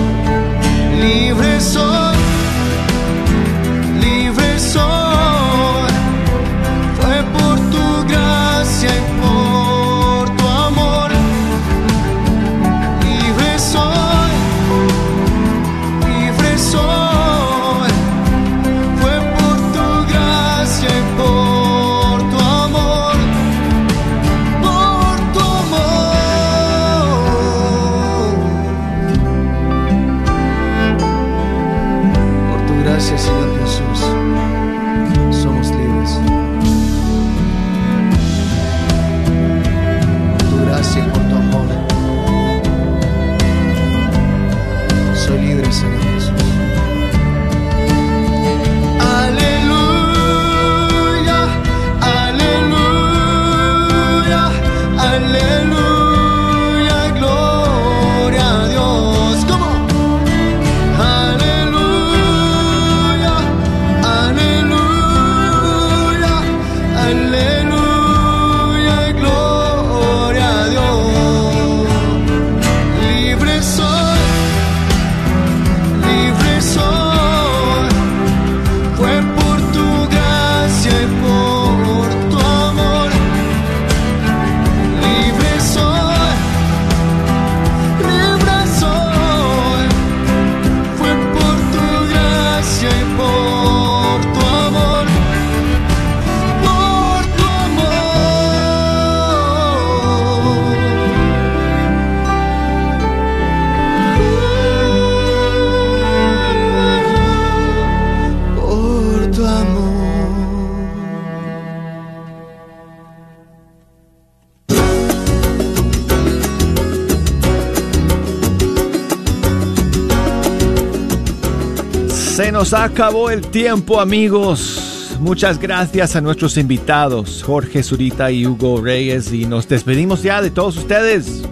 Acabó 122.76 123.30
el 123.30 123.41
tiempo, 123.47 123.99
amigos. 123.99 125.17
Muchas 125.19 125.59
gracias 125.59 126.15
a 126.15 126.21
nuestros 126.21 126.57
invitados, 126.57 127.41
Jorge 127.43 127.82
Zurita 127.82 128.32
y 128.32 128.45
Hugo 128.45 128.82
Reyes, 128.82 129.32
y 129.32 129.45
nos 129.45 129.67
despedimos 129.67 130.23
ya 130.23 130.41
de 130.41 130.51
todos 130.51 130.78
ustedes. 130.78 131.43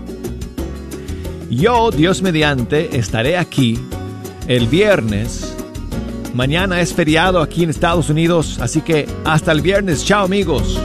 Yo, 1.49 1.91
Dios 1.91 2.21
mediante, 2.21 2.97
estaré 2.97 3.37
aquí 3.37 3.79
el 4.47 4.67
viernes. 4.67 5.55
Mañana 6.33 6.81
es 6.81 6.93
feriado 6.93 7.41
aquí 7.41 7.63
en 7.63 7.69
Estados 7.69 8.09
Unidos, 8.09 8.57
así 8.59 8.81
que 8.81 9.07
hasta 9.23 9.51
el 9.51 9.61
viernes. 9.61 10.03
Chao, 10.03 10.25
amigos. 10.25 10.82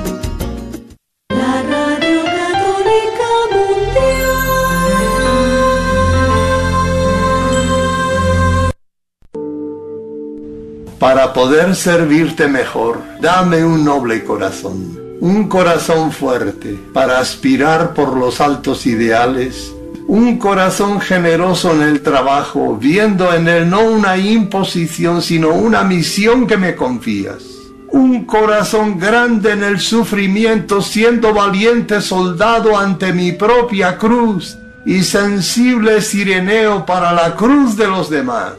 Para 10.99 11.33
poder 11.33 11.77
servirte 11.77 12.49
mejor, 12.49 13.01
dame 13.21 13.65
un 13.65 13.85
noble 13.85 14.25
corazón, 14.25 14.99
un 15.21 15.49
corazón 15.49 16.11
fuerte 16.11 16.77
para 16.93 17.21
aspirar 17.21 17.95
por 17.95 18.17
los 18.17 18.41
altos 18.41 18.85
ideales, 18.85 19.73
un 20.09 20.39
corazón 20.39 21.01
generoso 21.01 21.73
en 21.73 21.83
el 21.83 22.01
trabajo, 22.01 22.77
viendo 22.77 23.33
en 23.33 23.47
él 23.47 23.71
no 23.71 23.83
una 23.83 24.17
imposición, 24.17 25.23
sino 25.23 25.51
una 25.51 25.85
misión 25.85 26.49
que 26.49 26.57
me 26.57 26.75
confías. 26.75 27.45
Un 27.93 28.25
corazón 28.25 28.99
grande 28.99 29.53
en 29.53 29.63
el 29.63 29.79
sufrimiento, 29.79 30.83
siendo 30.83 31.33
valiente 31.33 32.01
soldado 32.01 32.77
ante 32.77 33.13
mi 33.13 33.31
propia 33.31 33.97
cruz 33.99 34.59
y 34.85 35.05
sensible 35.05 36.01
sireneo 36.01 36.85
para 36.85 37.13
la 37.13 37.37
cruz 37.37 37.77
de 37.77 37.87
los 37.87 38.11
demás 38.11 38.55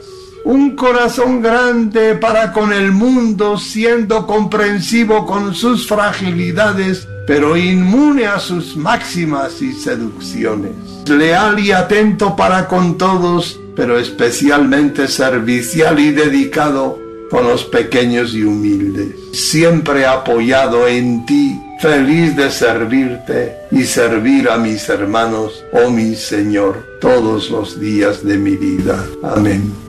un 0.45 0.75
corazón 0.75 1.41
grande 1.41 2.15
para 2.15 2.51
con 2.51 2.73
el 2.73 2.91
mundo, 2.91 3.57
siendo 3.57 4.25
comprensivo 4.25 5.25
con 5.25 5.53
sus 5.53 5.87
fragilidades, 5.87 7.07
pero 7.27 7.57
inmune 7.57 8.25
a 8.25 8.39
sus 8.39 8.75
máximas 8.75 9.61
y 9.61 9.73
seducciones. 9.73 10.73
Leal 11.07 11.59
y 11.59 11.71
atento 11.71 12.35
para 12.35 12.67
con 12.67 12.97
todos, 12.97 13.59
pero 13.75 13.99
especialmente 13.99 15.07
servicial 15.07 15.99
y 15.99 16.11
dedicado 16.11 16.99
con 17.29 17.47
los 17.47 17.63
pequeños 17.63 18.33
y 18.33 18.43
humildes. 18.43 19.15
Siempre 19.31 20.05
apoyado 20.05 20.87
en 20.87 21.25
ti, 21.25 21.59
feliz 21.81 22.35
de 22.35 22.49
servirte 22.51 23.55
y 23.71 23.83
servir 23.83 24.49
a 24.49 24.57
mis 24.57 24.89
hermanos, 24.89 25.63
oh 25.71 25.89
mi 25.89 26.15
Señor, 26.15 26.97
todos 26.99 27.49
los 27.49 27.79
días 27.79 28.23
de 28.25 28.37
mi 28.37 28.55
vida. 28.55 29.05
Amén. 29.23 29.88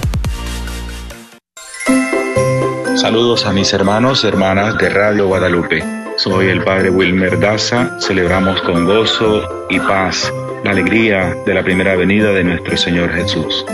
Saludos 2.95 3.45
a 3.45 3.53
mis 3.53 3.73
hermanos 3.73 4.23
hermanas 4.23 4.77
de 4.77 4.89
Radio 4.89 5.27
Guadalupe. 5.27 5.83
Soy 6.17 6.47
el 6.47 6.63
Padre 6.63 6.89
Wilmer 6.89 7.39
Daza. 7.39 7.97
Celebramos 7.99 8.61
con 8.61 8.85
gozo 8.85 9.65
y 9.69 9.79
paz 9.79 10.31
la 10.63 10.71
alegría 10.71 11.35
de 11.45 11.53
la 11.53 11.63
primera 11.63 11.95
venida 11.95 12.31
de 12.31 12.43
nuestro 12.43 12.77
Señor 12.77 13.11
Jesús. 13.13 13.65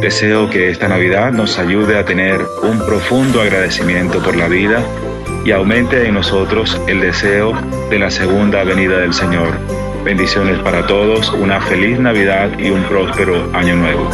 Deseo 0.00 0.48
que 0.48 0.70
esta 0.70 0.88
Navidad 0.88 1.32
nos 1.32 1.58
ayude 1.58 1.98
a 1.98 2.04
tener 2.04 2.40
un 2.62 2.78
profundo 2.86 3.42
agradecimiento 3.42 4.22
por 4.22 4.36
la 4.36 4.48
vida 4.48 4.82
y 5.44 5.50
aumente 5.50 6.06
en 6.06 6.14
nosotros 6.14 6.80
el 6.86 7.00
deseo 7.00 7.52
de 7.90 7.98
la 7.98 8.10
segunda 8.10 8.62
venida 8.64 8.98
del 8.98 9.12
Señor. 9.12 9.58
Bendiciones 10.04 10.58
para 10.60 10.86
todos, 10.86 11.30
una 11.32 11.60
feliz 11.60 11.98
Navidad 11.98 12.58
y 12.58 12.70
un 12.70 12.82
próspero 12.84 13.50
año 13.52 13.76
nuevo. 13.76 14.08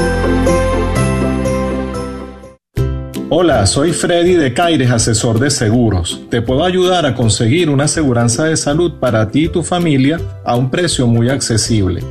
Hola, 3.28 3.66
soy 3.66 3.92
Freddy 3.92 4.34
de 4.34 4.54
Caires, 4.54 4.92
asesor 4.92 5.40
de 5.40 5.50
seguros. 5.50 6.22
Te 6.30 6.42
puedo 6.42 6.64
ayudar 6.64 7.06
a 7.06 7.16
conseguir 7.16 7.70
una 7.70 7.82
aseguranza 7.84 8.44
de 8.44 8.56
salud 8.56 9.00
para 9.00 9.32
ti 9.32 9.46
y 9.46 9.48
tu 9.48 9.64
familia 9.64 10.20
a 10.44 10.54
un 10.54 10.70
precio 10.70 11.08
muy 11.08 11.28
accesible. 11.28 12.04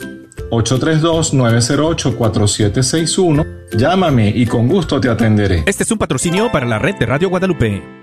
832-908-4761. 0.52 3.48
Llámame 3.74 4.30
y 4.30 4.46
con 4.46 4.68
gusto 4.68 5.02
te 5.02 5.10
atenderé. 5.10 5.64
Este 5.66 5.82
es 5.82 5.92
un 5.92 5.98
patrocinio 5.98 6.52
para 6.52 6.68
la 6.68 6.78
red 6.78 6.94
de 7.00 7.08
Radio 7.08 7.30
Guadalupe. 7.30 8.01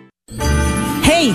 Hey, 1.09 1.27